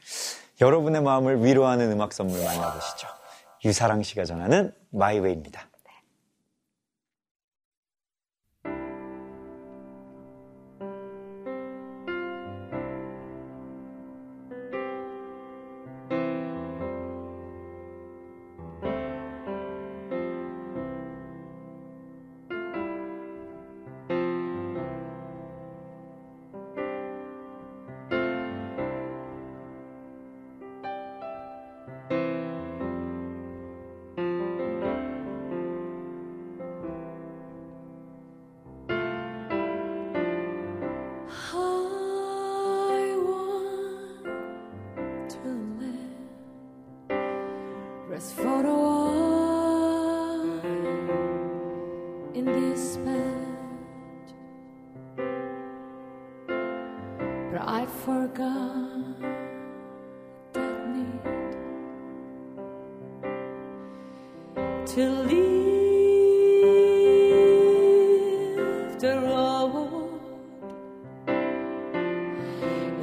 여러분의 0.61 1.03
마음을 1.03 1.45
위로하는 1.45 1.91
음악 1.93 2.13
선물 2.13 2.43
만나보시죠. 2.45 3.09
유사랑 3.65 4.03
씨가 4.03 4.25
전하는 4.25 4.73
My 4.91 5.03
Way입니다. 5.03 5.68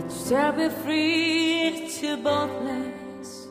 shall 0.09 0.51
be 0.51 0.69
free 0.69 1.89
to 1.99 2.17
boldness. 2.17 3.47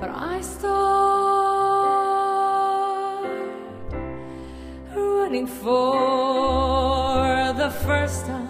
But 0.00 0.10
I 0.10 0.40
start 0.40 0.72
running 4.94 5.46
for 5.46 7.52
the 7.56 7.70
first 7.84 8.26
time. 8.26 8.41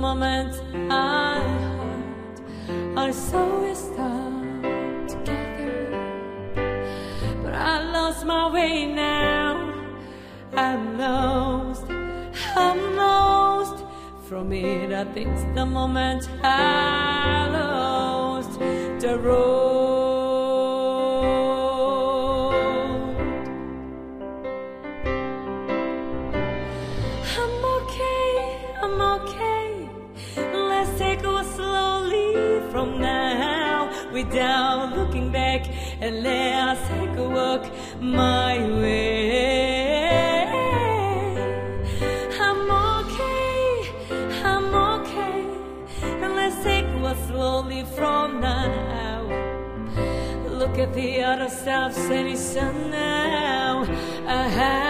moment 0.00 0.54
I 0.90 1.40
heard 1.64 2.98
I 2.98 3.10
saw 3.10 3.44
we 3.62 3.74
start 3.74 5.08
together. 5.08 5.90
But 7.42 7.54
I 7.54 7.82
lost 7.92 8.24
my 8.24 8.50
way 8.50 8.86
now. 8.86 9.74
I'm 10.54 10.98
lost, 10.98 11.84
I'm 12.56 12.96
lost. 12.96 13.84
From 14.26 14.52
it 14.52 14.90
I 14.92 15.04
think 15.12 15.36
the 15.54 15.66
moment 15.66 16.30
I 16.42 17.48
lost 17.52 18.58
the 19.00 19.18
road. 19.18 19.69
my 38.00 38.58
way. 38.80 40.46
I'm 42.40 42.70
okay, 42.70 43.92
I'm 44.42 44.74
okay, 44.74 45.44
and 46.02 46.34
let's 46.34 46.62
take 46.64 46.86
what 47.02 47.16
slowly 47.28 47.84
from 47.84 48.40
now. 48.40 49.22
Look 50.48 50.78
at 50.78 50.94
the 50.94 51.22
other 51.22 51.48
stuff, 51.48 51.96
any 52.10 52.36
sun 52.36 52.90
now. 52.90 53.84
I 54.26 54.42
have 54.48 54.89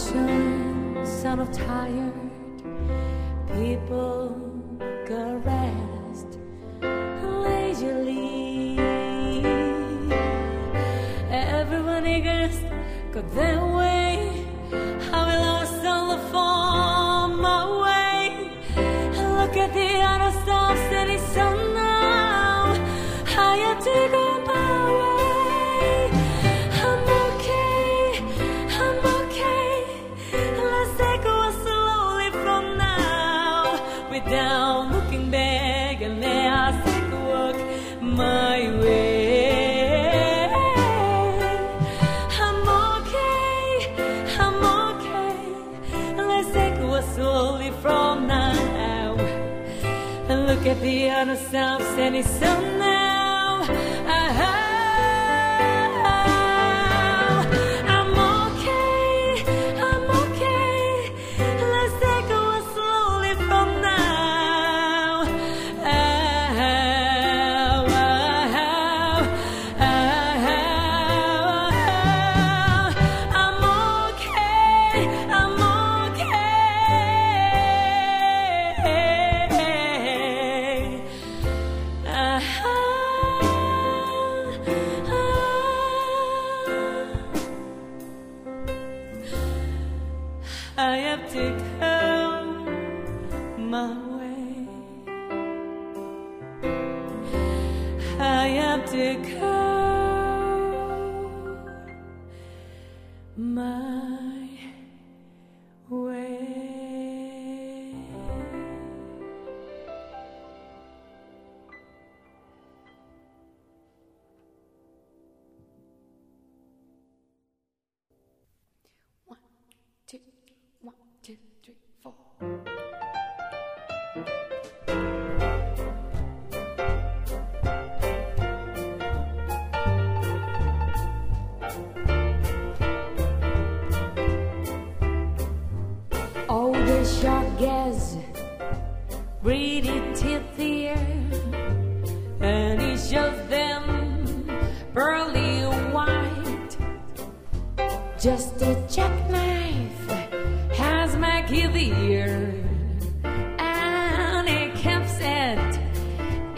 ocean, 0.00 1.04
sound 1.04 1.40
of 1.40 1.52
tired 1.52 2.12
people 3.54 4.34
caressed 5.06 6.38
leisurely. 7.42 8.78
Everyone 11.30 12.06
against, 12.06 12.62
cause 13.12 13.24
they 13.34 13.56
oceano 51.20 51.36
salvo 51.36 51.84
sem 51.94 52.10
lição 52.10 52.69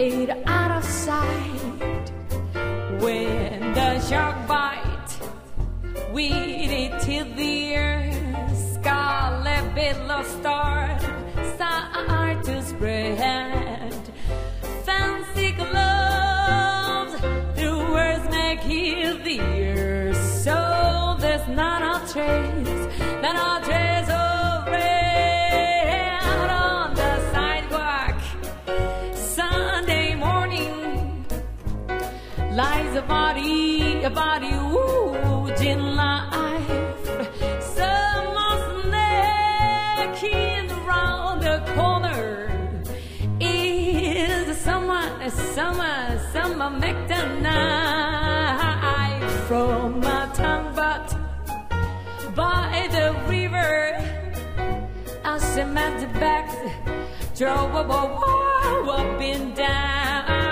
it 0.02 0.30
out 0.46 0.72
of 0.78 0.84
sight. 0.84 2.10
When 3.00 3.72
the 3.74 4.00
shark 4.00 4.36
bite, 4.48 5.12
we 6.12 6.26
it 6.26 7.00
till 7.02 7.26
the 7.36 7.76
earth, 7.76 8.74
scarlet 8.74 9.74
billows 9.74 10.26
start, 10.26 11.00
start 11.54 12.44
to 12.44 12.62
spread. 12.62 13.94
Fancy 14.84 15.52
gloves 15.52 17.20
the 17.54 17.70
words 17.92 18.28
make 18.30 18.60
heal 18.60 19.16
the 19.18 19.40
ear. 19.56 20.14
So 20.14 21.16
there's 21.20 21.46
not 21.48 21.80
a 21.82 22.12
trace, 22.12 22.86
not 23.22 23.36
a 23.36 23.64
trace 23.64 23.91
body, 33.12 34.02
a 34.08 34.10
body 34.10 34.52
oozing 34.78 35.84
life. 36.02 37.04
Someone's 37.78 38.68
necking 38.98 40.66
around 40.80 41.36
the 41.48 41.58
corner. 41.74 42.22
Is 43.40 44.56
someone, 44.68 45.12
someone, 45.56 46.10
someone 46.36 46.74
make 46.84 47.00
the 47.12 47.22
knife 47.44 49.32
from 49.48 50.00
my 50.06 50.22
tongue, 50.40 50.70
but 50.82 51.06
by 52.34 52.88
the 52.96 53.06
river, 53.34 53.76
I 55.30 55.32
cement 55.52 55.94
the 56.02 56.10
bags, 56.24 56.56
drove 57.38 57.74
a 57.82 57.84
wall 57.92 58.90
up 58.98 59.20
and 59.32 59.54
down. 59.54 60.51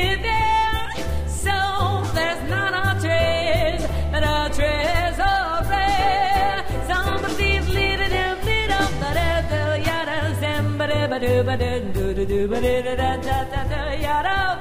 ba 11.47 11.55
da 11.57 11.79
do 11.95 12.13
do 12.13 12.23
do 12.31 12.47
ba 12.51 12.59
da 12.61 12.73
da 12.85 12.93
da 12.95 13.09
da 13.25 13.37
da 13.51 13.61
da 13.71 13.81
ya 14.05 14.17
ram 14.27 14.59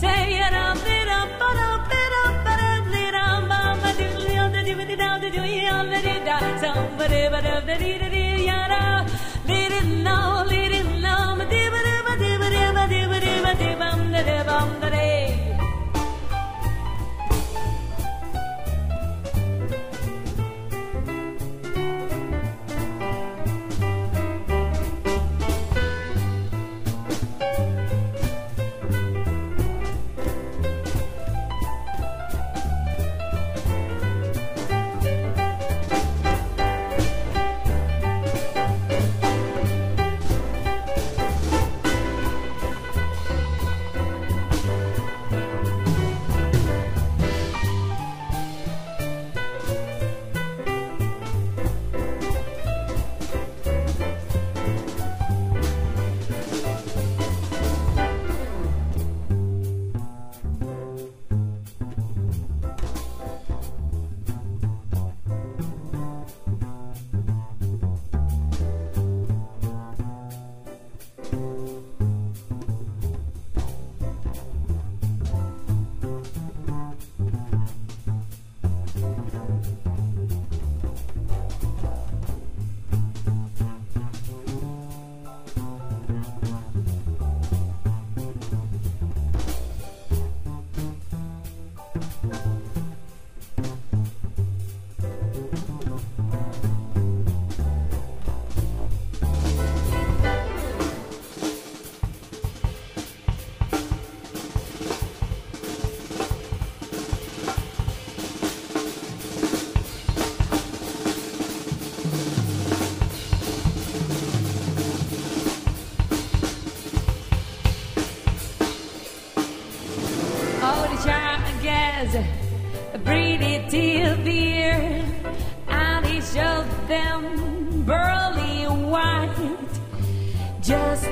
say 0.00 0.22
ya 0.38 0.48
ram 0.54 0.76
di 0.86 0.96
ram 1.08 1.28
ba 1.40 1.48
ram 1.58 1.80
di 1.90 2.02
ram 2.14 2.34
ba 2.46 2.52
ram 2.60 2.84
di 2.92 3.04
ram 3.16 3.42
ba 3.50 3.60
ba 3.82 3.90
do 3.98 4.06
do 4.16 4.24
do 4.54 4.60
do 4.66 4.74
do 4.78 4.96
do 4.96 5.08
do 5.22 5.28
do 5.36 5.42
ya 5.66 5.76
da 5.92 6.00
da 6.06 6.14
da 6.28 6.36
so 6.62 6.72
ba 6.98 7.06
da 7.12 7.22
ba 7.34 7.40
da 7.46 7.54
da 7.68 7.74
di 7.82 7.92
da 8.02 8.08
di 8.14 8.24
ya 8.48 8.60
ram 8.72 9.04
di 9.48 9.60
di 9.72 9.80
no 10.06 10.18
di 10.50 10.62
di 10.72 10.80
no 11.04 11.16
ma 11.38 11.44
di 11.52 11.62
ba 11.74 11.80
da 11.88 11.96
ba 12.06 12.14
di 12.22 12.30
ba 12.42 12.48
da 12.56 12.64
ba 12.76 12.84
di 12.92 13.00
ba 13.12 13.18
da 13.26 13.34
ba 13.44 13.52
di 13.60 13.70
bam 13.82 14.00
da 14.14 14.20
da 14.30 14.38
bam 14.48 14.68
da 14.80 14.88
da 14.96 15.15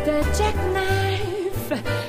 the 0.05 0.23
jackknife. 0.37 2.04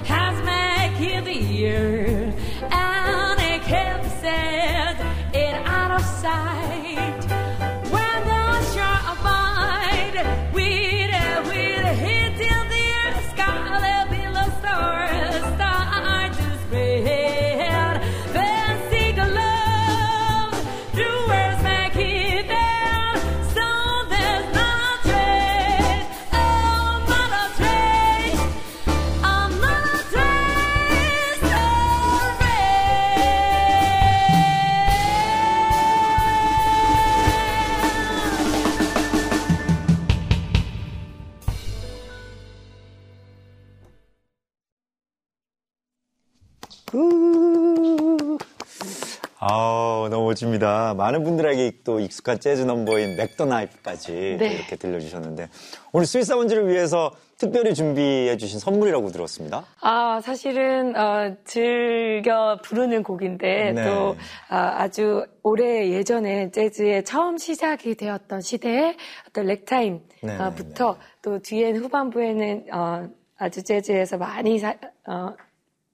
많은 51.05 51.23
분들에게 51.23 51.81
또 51.83 51.99
익숙한 51.99 52.39
재즈 52.39 52.63
넘버인 52.63 53.15
Mack 53.15 53.44
the 53.44 53.66
Knife까지 53.66 54.37
네. 54.39 54.53
이렇게 54.55 54.75
들려주셨는데 54.75 55.49
오늘 55.91 56.07
스윗사운즈를 56.07 56.67
위해서 56.67 57.11
특별히 57.37 57.75
준비해 57.75 58.37
주신 58.37 58.59
선물이라고 58.59 59.09
들었습니다. 59.09 59.65
아, 59.81 60.21
사실은, 60.23 60.95
어, 60.95 61.35
즐겨 61.43 62.57
부르는 62.63 63.03
곡인데, 63.03 63.73
네. 63.73 63.83
또, 63.85 64.15
아주 64.47 65.25
오래 65.43 65.89
예전에 65.91 66.49
재즈의 66.51 67.03
처음 67.03 67.37
시작이 67.37 67.95
되었던 67.95 68.39
시대의 68.39 68.95
어떤 69.27 69.47
네, 69.47 69.53
래그타임부터 69.55 70.93
네, 70.93 70.99
또 71.21 71.39
뒤엔 71.39 71.75
후반부에는, 71.75 72.67
어, 72.73 73.09
아주 73.37 73.63
재즈에서 73.63 74.17
많이 74.17 74.57
사- 74.57 74.77
어, 75.05 75.35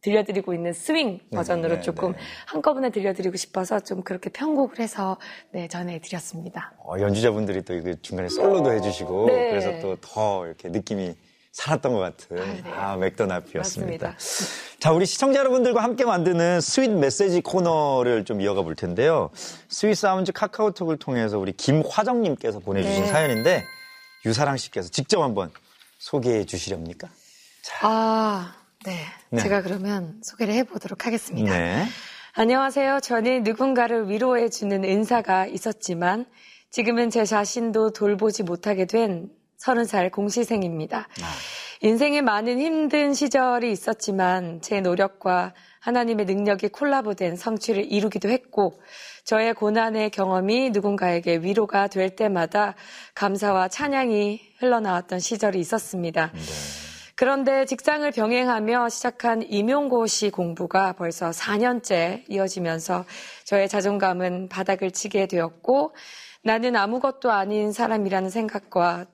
들려드리고 0.01 0.53
있는 0.53 0.73
스윙 0.73 1.19
버전으로 1.31 1.75
네, 1.75 1.81
조금 1.81 2.11
네. 2.13 2.17
한꺼번에 2.47 2.89
들려드리고 2.89 3.37
싶어서 3.37 3.79
좀 3.79 4.01
그렇게 4.03 4.29
편곡을 4.29 4.79
해서 4.79 5.17
네, 5.51 5.67
전해드렸습니다. 5.67 6.73
어, 6.79 6.99
연주자분들이 6.99 7.61
또 7.63 7.79
중간에 8.01 8.27
솔로도 8.29 8.73
해주시고 8.73 9.27
네. 9.27 9.49
그래서 9.51 9.79
또 9.81 9.95
더 10.01 10.45
이렇게 10.47 10.69
느낌이 10.69 11.15
살았던 11.51 11.93
것 11.93 11.99
같은 11.99 12.37
네. 12.37 12.63
아, 12.71 12.95
Mack 12.95 13.13
the 13.13 13.26
Knife였습니다. 13.26 14.07
맞습니다. 14.11 14.79
자, 14.79 14.91
우리 14.93 15.05
시청자 15.05 15.39
여러분들과 15.39 15.83
함께 15.83 16.05
만드는 16.05 16.61
Sweet 16.61 16.89
메시지 16.91 17.41
코너를 17.41 18.25
좀 18.25 18.41
이어가 18.41 18.63
볼 18.63 18.73
텐데요. 18.75 19.29
Sweet 19.67 19.95
Sounds 19.95 20.31
카카오톡을 20.31 20.97
통해서 20.97 21.37
우리 21.37 21.51
김화정님께서 21.51 22.59
보내주신 22.59 23.03
네. 23.03 23.07
사연인데 23.09 23.63
유사랑 24.25 24.57
씨께서 24.57 24.89
직접 24.89 25.21
한번 25.21 25.51
소개해 25.99 26.45
주시렵니까? 26.45 27.09
아, 27.83 28.55
네. 28.85 29.05
네. 29.29 29.41
제가 29.41 29.61
그러면 29.61 30.19
소개를 30.23 30.53
해보도록 30.55 31.05
하겠습니다. 31.05 31.57
네. 31.57 31.85
안녕하세요. 32.33 32.99
저는 33.01 33.43
누군가를 33.43 34.09
위로해주는 34.09 34.83
은사가 34.83 35.45
있었지만 35.47 36.25
지금은 36.69 37.09
제 37.09 37.25
자신도 37.25 37.91
돌보지 37.91 38.43
못하게 38.43 38.85
된 38.85 39.29
서른 39.57 39.85
살 39.85 40.09
공시생입니다. 40.09 41.07
인생에 41.81 42.21
많은 42.21 42.59
힘든 42.59 43.13
시절이 43.13 43.71
있었지만 43.71 44.61
제 44.61 44.81
노력과 44.81 45.53
하나님의 45.81 46.25
능력이 46.25 46.69
콜라보된 46.69 47.35
성취를 47.35 47.91
이루기도 47.91 48.29
했고 48.29 48.79
저의 49.25 49.53
고난의 49.53 50.11
경험이 50.11 50.69
누군가에게 50.71 51.37
위로가 51.37 51.87
될 51.87 52.15
때마다 52.15 52.75
감사와 53.13 53.67
찬양이 53.67 54.39
흘러나왔던 54.59 55.19
시절이 55.19 55.59
있었습니다. 55.59 56.31
그런데 57.21 57.65
직장을 57.65 58.09
병행하며 58.09 58.89
시작한 58.89 59.43
임용고시 59.43 60.31
공부가 60.31 60.93
벌써 60.93 61.29
4년째 61.29 62.23
이어지면서 62.27 63.05
저의 63.43 63.69
자존감은 63.69 64.49
바닥을 64.49 64.89
치게 64.89 65.27
되었고 65.27 65.93
나는 66.41 66.75
아무것도 66.75 67.29
아닌 67.29 67.73
사람이라는 67.73 68.31
생각과 68.31 69.05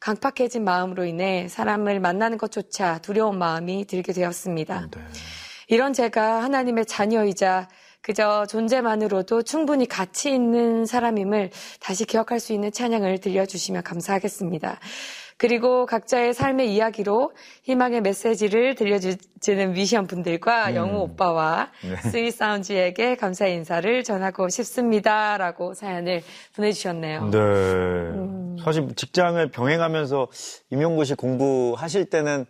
강팍해진 0.00 0.64
마음으로 0.64 1.06
인해 1.06 1.48
사람을 1.48 1.98
만나는 1.98 2.36
것조차 2.36 2.98
두려운 2.98 3.38
마음이 3.38 3.86
들게 3.86 4.12
되었습니다. 4.12 4.90
이런 5.68 5.94
제가 5.94 6.42
하나님의 6.42 6.84
자녀이자 6.84 7.68
그저 8.02 8.44
존재만으로도 8.44 9.44
충분히 9.44 9.86
가치 9.86 10.30
있는 10.30 10.84
사람임을 10.84 11.50
다시 11.80 12.04
기억할 12.04 12.38
수 12.38 12.52
있는 12.52 12.70
찬양을 12.70 13.18
들려주시면 13.18 13.82
감사하겠습니다. 13.82 14.78
그리고 15.38 15.84
각자의 15.86 16.32
삶의 16.32 16.74
이야기로 16.74 17.30
희망의 17.64 18.00
메시지를 18.00 18.74
들려주는 18.74 19.72
뮤지션 19.72 20.06
분들과 20.06 20.74
영우 20.74 21.00
오빠와 21.02 21.70
스윗 22.10 22.32
사운즈에게 22.32 23.16
감사의 23.16 23.54
인사를 23.56 24.02
전하고 24.02 24.48
싶습니다. 24.48 25.36
라고 25.36 25.74
사연을 25.74 26.22
보내주셨네요. 26.54 27.30
네. 27.30 27.38
음. 27.38 28.56
사실 28.64 28.86
직장을 28.96 29.50
병행하면서 29.50 30.28
임용고시 30.70 31.14
공부하실 31.14 32.06
때는 32.06 32.46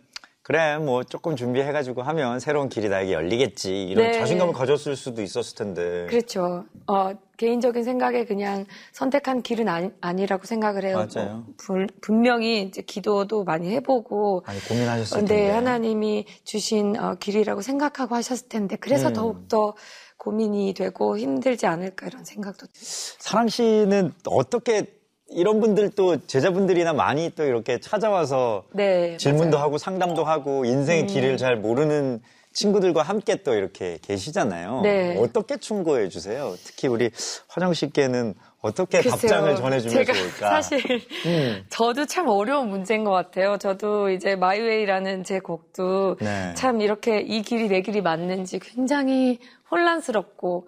그래 0.47 0.77
뭐 0.77 1.03
조금 1.03 1.35
준비해가지고 1.35 2.03
하면 2.03 2.39
새로운 2.39 2.69
길이 2.69 2.87
나에게 2.87 3.11
열리겠지 3.11 3.83
이런 3.83 4.07
네. 4.11 4.17
자신감을 4.17 4.53
가졌을 4.53 4.95
수도 4.95 5.21
있었을 5.21 5.57
텐데. 5.57 6.05
그렇죠. 6.09 6.63
어, 6.87 7.11
개인적인 7.35 7.83
생각에 7.83 8.23
그냥 8.23 8.65
선택한 8.93 9.41
길은 9.41 9.67
아니, 9.67 9.89
아니라고 9.99 10.45
생각을 10.45 10.85
해요. 10.85 11.05
맞아요. 11.13 11.29
뭐, 11.33 11.45
불- 11.57 11.87
분명히 11.99 12.61
이제 12.61 12.81
기도도 12.81 13.43
많이 13.43 13.71
해보고. 13.71 14.43
많이 14.47 14.57
고민하셨을 14.61 15.17
텐데. 15.25 15.49
하나님이 15.49 16.25
주신 16.45 16.97
어, 16.97 17.15
길이라고 17.15 17.59
생각하고 17.59 18.15
하셨을 18.15 18.47
텐데 18.47 18.77
그래서 18.77 19.09
음. 19.09 19.13
더욱더 19.13 19.75
고민이 20.15 20.73
되고 20.75 21.17
힘들지 21.17 21.65
않을까 21.65 22.07
이런 22.07 22.23
생각도. 22.23 22.67
사랑 22.71 23.49
씨는 23.49 24.13
어떻게 24.25 24.96
이런 25.29 25.59
분들 25.59 25.91
또 25.91 26.17
제자분들이나 26.25 26.93
많이 26.93 27.29
또 27.35 27.43
이렇게 27.43 27.79
찾아와서 27.79 28.63
네. 28.73 29.17
질문도 29.17 29.57
맞아요. 29.57 29.61
음. 29.61 29.65
하고 29.65 29.77
상담도 29.77 30.23
하고 30.23 30.65
인생의 30.65 31.07
길을 31.07 31.37
잘 31.37 31.57
모르는 31.57 32.21
친구들과 32.53 33.03
함께 33.03 33.43
또 33.43 33.53
이렇게 33.53 33.99
계시잖아요. 34.01 34.81
네. 34.81 35.15
어떻게 35.19 35.57
충고해 35.57 36.09
주세요? 36.09 36.55
특히 36.63 36.87
우리 36.87 37.11
화정 37.47 37.73
씨께는 37.73 38.33
어떻게 38.61 39.01
글쎄요. 39.01 39.11
답장을 39.11 39.55
전해주면 39.57 40.05
제가 40.05 40.13
좋을까? 40.13 40.49
사실 40.49 40.79
음. 41.27 41.63
저도 41.69 42.05
참 42.05 42.27
어려운 42.27 42.69
문제인 42.69 43.03
것 43.03 43.11
같아요. 43.11 43.57
저도 43.57 44.09
이제 44.09 44.35
마이웨이라는 44.35 45.23
제 45.23 45.39
곡도 45.39 46.17
네. 46.19 46.53
참 46.55 46.81
이렇게 46.81 47.19
이 47.19 47.43
길이 47.43 47.67
내 47.67 47.81
길이 47.81 48.01
맞는지 48.01 48.57
굉장히 48.59 49.39
혼란스럽고 49.69 50.67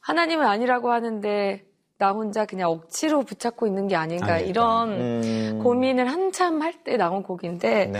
하나님은 0.00 0.44
아니라고 0.44 0.90
하는데 0.90 1.62
나 1.98 2.12
혼자 2.12 2.46
그냥 2.46 2.70
억지로 2.70 3.22
붙잡고 3.24 3.66
있는 3.66 3.88
게 3.88 3.96
아닌가 3.96 4.34
아닐까. 4.34 4.38
이런 4.38 4.90
음. 4.92 5.60
고민을 5.62 6.06
한참 6.10 6.62
할 6.62 6.78
때 6.84 6.96
나온 6.96 7.24
곡인데. 7.24 7.92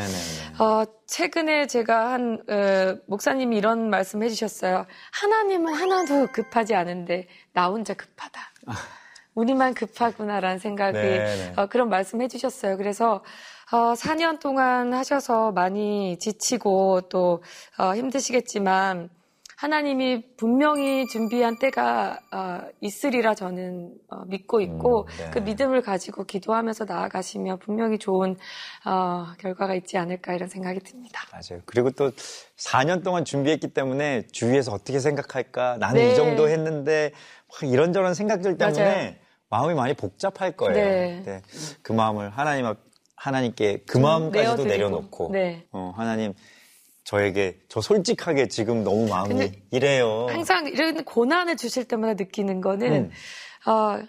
어, 0.61 0.85
최근에 1.07 1.67
제가 1.67 2.13
한 2.13 2.41
어, 2.49 2.97
목사님이 3.07 3.57
이런 3.57 3.91
말씀 3.91 4.23
해주셨어요. 4.23 4.87
하나님은 5.21 5.75
하나도 5.75 6.29
급하지 6.33 6.77
않은데 6.77 7.27
나 7.53 7.67
혼자 7.69 7.95
급하다. 7.95 8.41
우리만 9.35 9.75
급하구나라는 9.75 10.59
생각이. 10.59 10.99
어, 11.57 11.67
그런 11.67 11.89
말씀 11.89 12.23
해주셨어요. 12.23 12.77
그래서 12.77 13.25
어, 13.73 13.95
4년 13.95 14.39
동안 14.41 14.95
하셔서 14.95 15.51
많이 15.53 16.19
지치고 16.21 17.03
또 17.09 17.43
어, 17.79 17.95
힘드시겠지만 17.97 19.11
하나님이 19.59 20.37
분명히 20.37 21.09
준비한 21.09 21.59
때가 21.59 22.21
어, 22.33 22.61
있으리라 22.81 23.35
저는 23.35 23.93
어, 24.09 24.25
믿고 24.27 24.61
있고 24.61 25.01
음, 25.01 25.07
네. 25.19 25.31
그 25.33 25.41
믿음을 25.41 25.83
가지고 25.83 26.23
기도하면서 26.23 26.85
나아가시면 26.85 27.59
분명히 27.59 27.99
좋은 27.99 28.37
어, 28.87 29.27
결과가 29.41 29.75
있지 29.75 29.99
않을까 29.99 30.35
이런 30.35 30.49
생각이 30.49 30.79
듭니다. 30.79 31.23
맞아요. 31.33 31.61
그리고 31.67 31.91
또 31.91 32.13
4년 32.57 33.03
동안 33.03 33.25
준비했기 33.25 33.75
때문에 33.75 34.29
주위에서 34.31 34.73
어떻게 34.73 35.01
생각할까? 35.01 35.79
나는 35.79 36.03
네. 36.03 36.13
이 36.13 36.15
정도 36.15 36.49
했는데 36.49 37.11
막 37.49 37.69
이런저런 37.69 38.15
생각들 38.15 38.59
때문에 38.59 38.85
맞아요. 38.85 39.15
마음이 39.51 39.75
많이 39.75 39.95
복잡할 39.95 40.53
거예요. 40.57 40.75
네. 40.75 41.23
네. 41.27 41.43
그 41.83 41.93
마음을 41.93 42.31
하나님 42.31 42.65
앞 42.65 42.79
하나님께 43.17 43.83
그 43.89 43.99
마음까지도 43.99 44.39
내어드리고. 44.39 44.69
내려놓고 44.69 45.31
네. 45.33 45.67
어, 45.73 45.93
하나님 45.97 46.33
저에게 47.13 47.59
저 47.71 47.81
솔직하게 47.81 48.49
지금 48.49 48.85
너무 48.85 49.09
마음이 49.09 49.51
이래요. 49.71 50.27
항상 50.29 50.67
이런 50.67 51.03
고난을 51.05 51.57
주실 51.57 51.85
때마다 51.85 52.13
느끼는 52.13 52.61
거는 52.61 53.11
음. 53.67 53.71
어, 53.71 54.03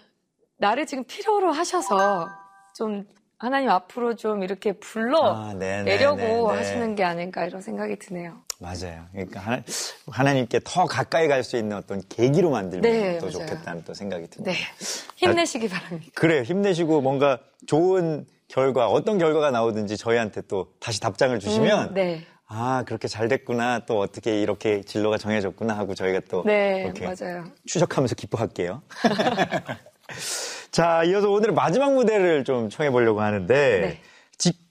나를 0.58 0.84
지금 0.84 1.04
필요로 1.04 1.50
하셔서 1.50 2.28
좀 2.76 3.04
하나님 3.38 3.70
앞으로 3.70 4.16
좀 4.16 4.42
이렇게 4.42 4.72
불러 4.72 5.32
아, 5.34 5.54
네, 5.54 5.78
네, 5.82 5.96
내려고 5.96 6.16
네, 6.18 6.26
네. 6.26 6.58
하시는 6.58 6.94
게 6.94 7.02
아닐까 7.02 7.46
이런 7.46 7.62
생각이 7.62 7.98
드네요. 7.98 8.42
맞아요. 8.58 9.06
그러니까 9.12 9.40
하나, 9.40 9.62
하나님께 10.10 10.60
더 10.62 10.84
가까이 10.84 11.26
갈 11.26 11.42
수 11.42 11.56
있는 11.56 11.78
어떤 11.78 12.02
계기로 12.06 12.50
만들면 12.50 12.82
네, 12.92 13.18
더 13.18 13.28
맞아요. 13.28 13.32
좋겠다는 13.32 13.84
또 13.84 13.94
생각이 13.94 14.26
듭니다. 14.26 14.52
네. 14.52 14.58
힘내시기 15.16 15.70
바랍니다. 15.70 16.12
그래요. 16.14 16.42
힘내시고 16.42 17.00
뭔가 17.00 17.38
좋은 17.66 18.26
결과, 18.48 18.88
어떤 18.88 19.16
결과가 19.16 19.50
나오든지 19.50 19.96
저희한테 19.96 20.42
또 20.48 20.74
다시 20.80 21.00
답장을 21.00 21.38
주시면 21.38 21.88
음, 21.88 21.94
네. 21.94 22.26
아, 22.52 22.82
그렇게 22.84 23.06
잘 23.06 23.28
됐구나. 23.28 23.86
또 23.86 24.00
어떻게 24.00 24.42
이렇게 24.42 24.80
진로가 24.82 25.18
정해졌구나 25.18 25.78
하고 25.78 25.94
저희가 25.94 26.20
또 26.28 26.42
네, 26.44 26.82
이렇게 26.84 27.06
맞아요. 27.06 27.44
추적하면서 27.64 28.16
기뻐할게요. 28.16 28.82
자, 30.72 31.04
이어서 31.04 31.30
오늘 31.30 31.52
마지막 31.52 31.94
무대를 31.94 32.42
좀 32.42 32.68
청해 32.68 32.90
보려고 32.90 33.20
하는데 33.20 33.80
네. 33.80 34.00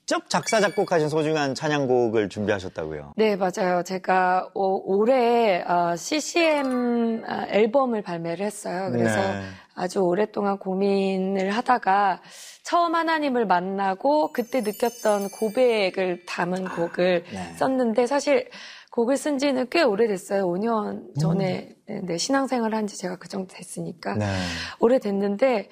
직접 0.10 0.28
작사 0.28 0.60
작곡하신 0.60 1.08
소중한 1.08 1.54
찬양곡을 1.54 2.30
준비하셨다고요. 2.30 3.13
네, 3.15 3.36
맞아요. 3.36 3.84
제가 3.84 4.50
오- 4.56 4.82
올해 4.98 5.62
어, 5.62 5.95
CCM 5.95 7.22
아, 7.28 7.45
앨범을 7.50 8.02
발매를 8.02 8.43
했어요. 8.43 8.89
그래서 8.91 9.19
네. 9.22 9.41
아주 9.76 10.00
오랫동안 10.00 10.58
고민을 10.58 11.52
하다가 11.52 12.24
처음 12.63 12.95
하나님을 12.95 13.45
만나고 13.45 14.32
그때 14.34 14.62
느꼈던 14.62 15.30
고백을 15.30 16.26
담은 16.26 16.65
곡을 16.69 17.26
네. 17.32 17.54
썼는데 17.60 18.08
사실 18.08 18.50
곡을 18.91 19.15
쓴 19.15 19.38
지는 19.38 19.67
꽤 19.69 19.84
오래됐어요. 19.84 20.43
5년 20.48 21.19
전에 21.19 21.69
음. 21.91 22.02
네, 22.08 22.17
신앙생활 22.17 22.74
한 22.74 22.88
지 22.88 22.98
제가 22.98 23.17
그 23.17 23.28
정도 23.28 23.54
됐으니까. 23.54 24.15
네. 24.15 24.26
오래됐는데 24.80 25.69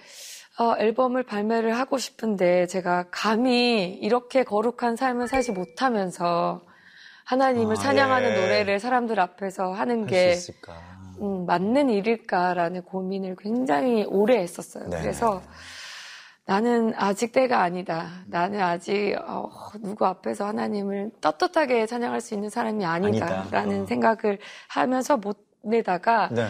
어, 0.59 0.75
앨범을 0.77 1.23
발매를 1.23 1.77
하고 1.77 1.97
싶은데 1.97 2.65
제가 2.67 3.05
감히 3.11 3.93
이렇게 4.01 4.43
거룩한 4.43 4.95
삶을 4.95 5.27
살지 5.27 5.51
못하면서 5.51 6.61
하나님을 7.25 7.73
아, 7.73 7.79
찬양하는 7.79 8.31
예. 8.31 8.41
노래를 8.41 8.79
사람들 8.79 9.19
앞에서 9.19 9.71
하는 9.71 10.05
게? 10.07 10.35
음, 11.21 11.45
맞는 11.45 11.89
일일까라는 11.89 12.83
고민을 12.83 13.35
굉장히 13.37 14.05
오래 14.05 14.37
했었어요. 14.37 14.87
네. 14.87 15.01
그래서 15.01 15.41
나는 16.45 16.93
아직 16.95 17.33
때가 17.33 17.61
아니다. 17.61 18.23
나는 18.27 18.61
아직 18.61 19.15
어, 19.27 19.49
누구 19.81 20.05
앞에서 20.05 20.45
하나님을 20.45 21.11
떳떳하게 21.19 21.85
찬양할 21.85 22.21
수 22.21 22.33
있는 22.33 22.49
사람이 22.49 22.85
아니다라는 22.85 23.53
아니다. 23.53 23.83
어. 23.83 23.85
생각을 23.85 24.39
하면서 24.69 25.17
못 25.17 25.37
내다가 25.63 26.29
네. 26.31 26.47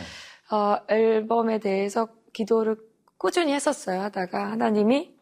어, 0.51 0.77
앨범에 0.87 1.59
대해서 1.59 2.07
기도를 2.33 2.77
꾸준히 3.17 3.53
했었어요. 3.53 4.01
하다가 4.01 4.51
하나님이 4.51 5.15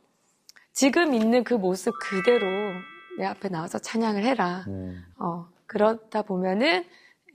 지금 0.74 1.14
있는 1.14 1.44
그 1.44 1.54
모습 1.54 1.94
그대로 2.02 2.46
내 3.18 3.26
앞에 3.26 3.50
나와서 3.50 3.80
찬양을 3.80 4.24
해라. 4.24 4.66
음. 4.68 5.04
어, 5.18 5.48
그러다 5.66 6.22
보면은 6.24 6.84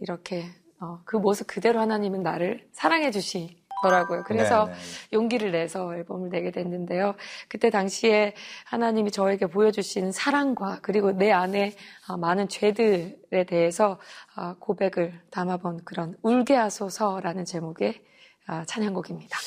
이렇게 0.01 0.45
어, 0.79 1.01
그 1.05 1.17
모습 1.17 1.47
그대로 1.47 1.81
하나님은 1.81 2.23
나를 2.23 2.69
사랑해 2.73 3.11
주시더라고요. 3.11 4.25
그래서 4.25 4.67
네, 4.67 4.73
네. 4.73 4.79
용기를 5.15 5.53
내서 5.53 5.95
앨범을 5.95 6.29
내게 6.31 6.51
됐는데요. 6.51 7.15
그때 7.49 7.71
당시에 7.71 8.35
하나님이 8.65 9.11
저에게 9.11 9.47
보여주신 9.47 10.13
사랑과 10.13 10.79
그리고 10.83 11.13
내 11.13 11.33
안에 11.33 11.75
어, 12.09 12.17
많은 12.19 12.49
죄들에 12.49 13.45
대해서 13.47 13.99
어, 14.37 14.55
고백을 14.59 15.19
담아본 15.31 15.85
그런 15.85 16.17
울게 16.23 16.55
하소서라는 16.55 17.47
제목의 17.47 18.03
어, 18.49 18.65
찬양곡입니다. 18.67 19.39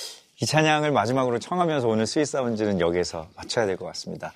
이 0.43 0.45
찬양을 0.45 0.91
마지막으로 0.91 1.39
청하면서 1.39 1.87
오늘 1.87 2.05
스윗 2.05 2.25
사운드는 2.25 2.81
여기서 2.81 3.29
마쳐야 3.37 3.65
될 3.65 3.77
것 3.77 3.85
같습니다. 3.85 4.33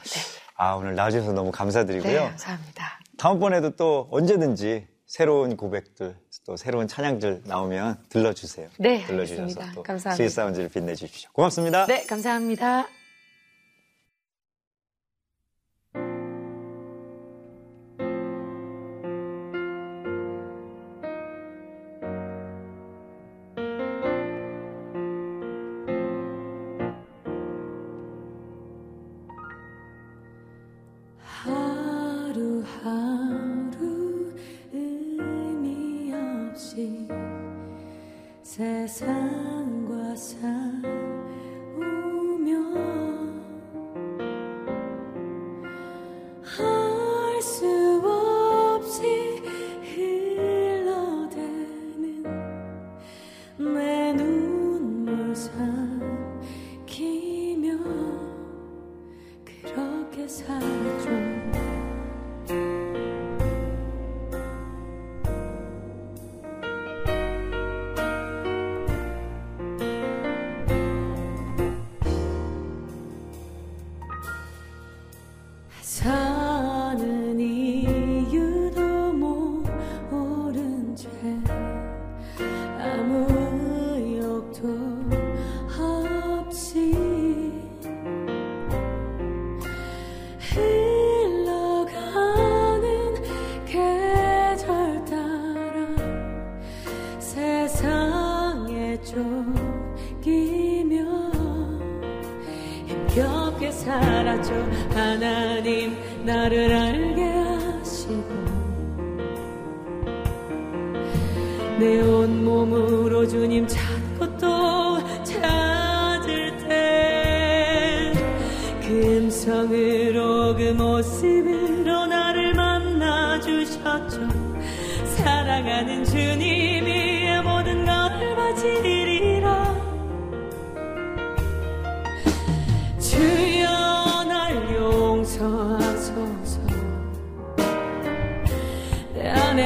아, 0.55 0.71
오늘 0.75 0.95
나와주셔서 0.95 1.33
너무 1.33 1.51
감사드리고요. 1.51 2.11
네, 2.13 2.29
감사합니다. 2.29 2.99
다음번에도 3.17 3.71
또 3.75 4.07
언제든지 4.09 4.87
새로운 5.05 5.57
고백들, 5.57 6.15
또 6.45 6.55
새로운 6.55 6.87
찬양들 6.87 7.41
나오면 7.43 7.97
들러주세요. 8.07 8.69
네, 8.79 9.03
들러주셔서 9.05 9.59
감사합니다. 9.83 10.11
스윗 10.11 10.29
사운드를 10.29 10.69
빛내주십시오. 10.69 11.29
고맙습니다. 11.33 11.85
네, 11.87 12.05
감사합니다. 12.05 12.87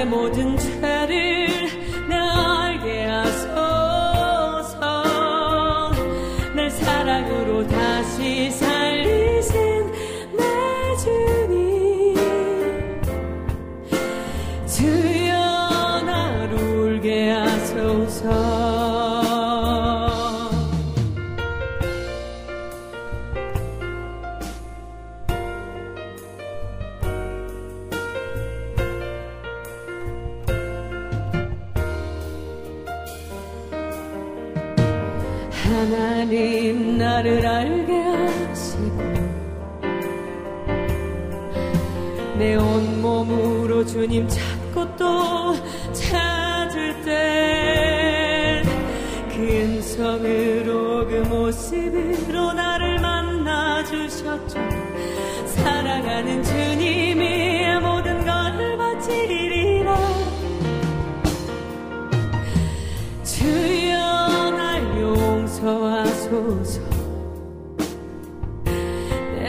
내 0.02 0.04
안의 0.04 0.06
모든 0.06 0.71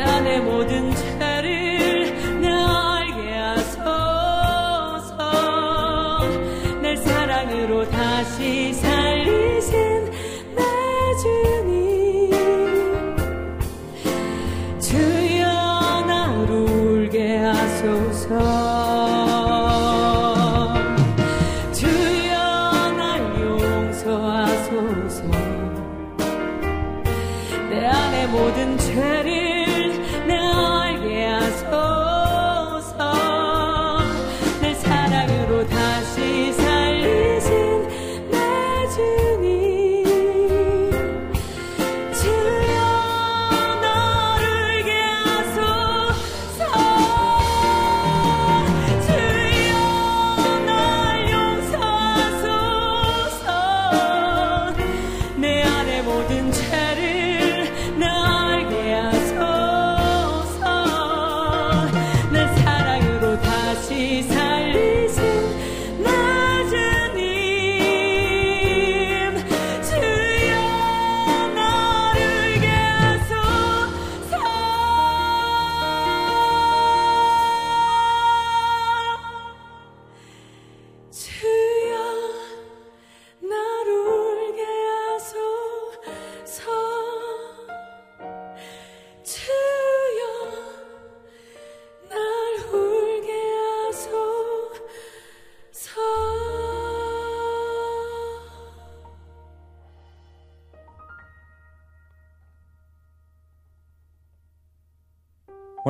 내 0.04 0.10
안에 0.10 0.40
모든 0.40 0.92
죄를 1.20 1.61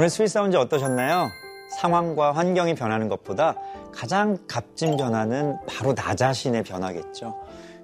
오늘 0.02 0.10
스윗 0.10 0.30
사운드 0.30 0.56
어떠셨나요? 0.56 1.30
상황과 1.78 2.32
환경이 2.32 2.74
변하는 2.74 3.08
것보다 3.08 3.54
가장 3.94 4.36
값진 4.48 4.96
변화는 4.96 5.58
바로 5.68 5.94
나 5.94 6.12
자신의 6.12 6.64
변화겠죠. 6.64 7.36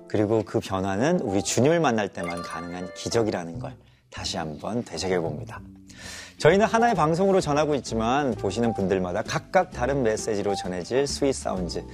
그리고 0.08 0.42
그 0.44 0.58
변화는 0.58 1.20
우리 1.20 1.44
주님을 1.44 1.78
만날 1.78 2.08
때만 2.08 2.42
가능한 2.42 2.92
기적이라는 2.94 3.60
걸 3.60 3.76
다시 4.10 4.36
한번 4.36 4.82
되새겨 4.82 5.20
봅니다. 5.20 5.60
저희는 6.38 6.66
하나의 6.66 6.96
방송으로 6.96 7.40
전하고 7.40 7.76
있지만 7.76 8.34
보시는 8.34 8.74
분들마다 8.74 9.22
각각 9.22 9.70
다른 9.70 10.02
메시지로 10.02 10.56
전해질 10.56 11.06
스윗 11.06 11.32
사운드 11.32 11.84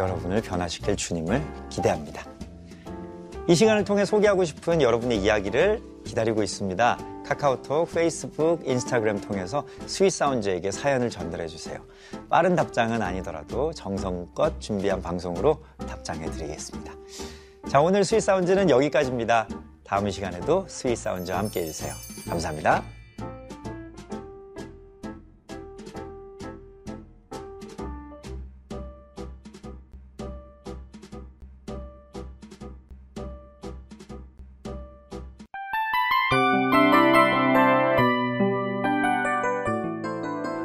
여러분을 0.00 0.42
변화시킬 0.42 0.96
주님을 0.96 1.40
기대합니다. 1.68 2.24
이 3.46 3.54
시간을 3.54 3.84
통해 3.84 4.04
소개하고 4.04 4.44
싶은 4.44 4.82
여러분의 4.82 5.18
이야기를 5.18 5.80
기다리고 6.04 6.42
있습니다. 6.42 7.17
카카오톡, 7.28 7.92
페이스북, 7.92 8.66
인스타그램 8.66 9.20
통해서 9.20 9.66
스윗 9.86 10.10
사운드에게 10.10 10.70
사연을 10.70 11.10
전달해 11.10 11.46
주세요. 11.46 11.78
빠른 12.30 12.56
답장은 12.56 13.02
아니더라도 13.02 13.70
정성껏 13.74 14.58
준비한 14.60 15.02
방송으로 15.02 15.62
답장해 15.76 16.30
드리겠습니다. 16.30 16.94
자, 17.68 17.82
오늘 17.82 18.02
스윗 18.02 18.22
사운드는 18.22 18.70
여기까지입니다. 18.70 19.46
다음 19.84 20.08
이 20.08 20.10
시간에도 20.10 20.64
스윗 20.68 20.96
사운드와 20.96 21.38
함께 21.38 21.60
해주세요. 21.60 21.92
감사합니다. 22.26 22.97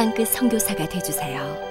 땅끝 0.00 0.28
선교사가 0.28 0.88
되주세요. 0.88 1.69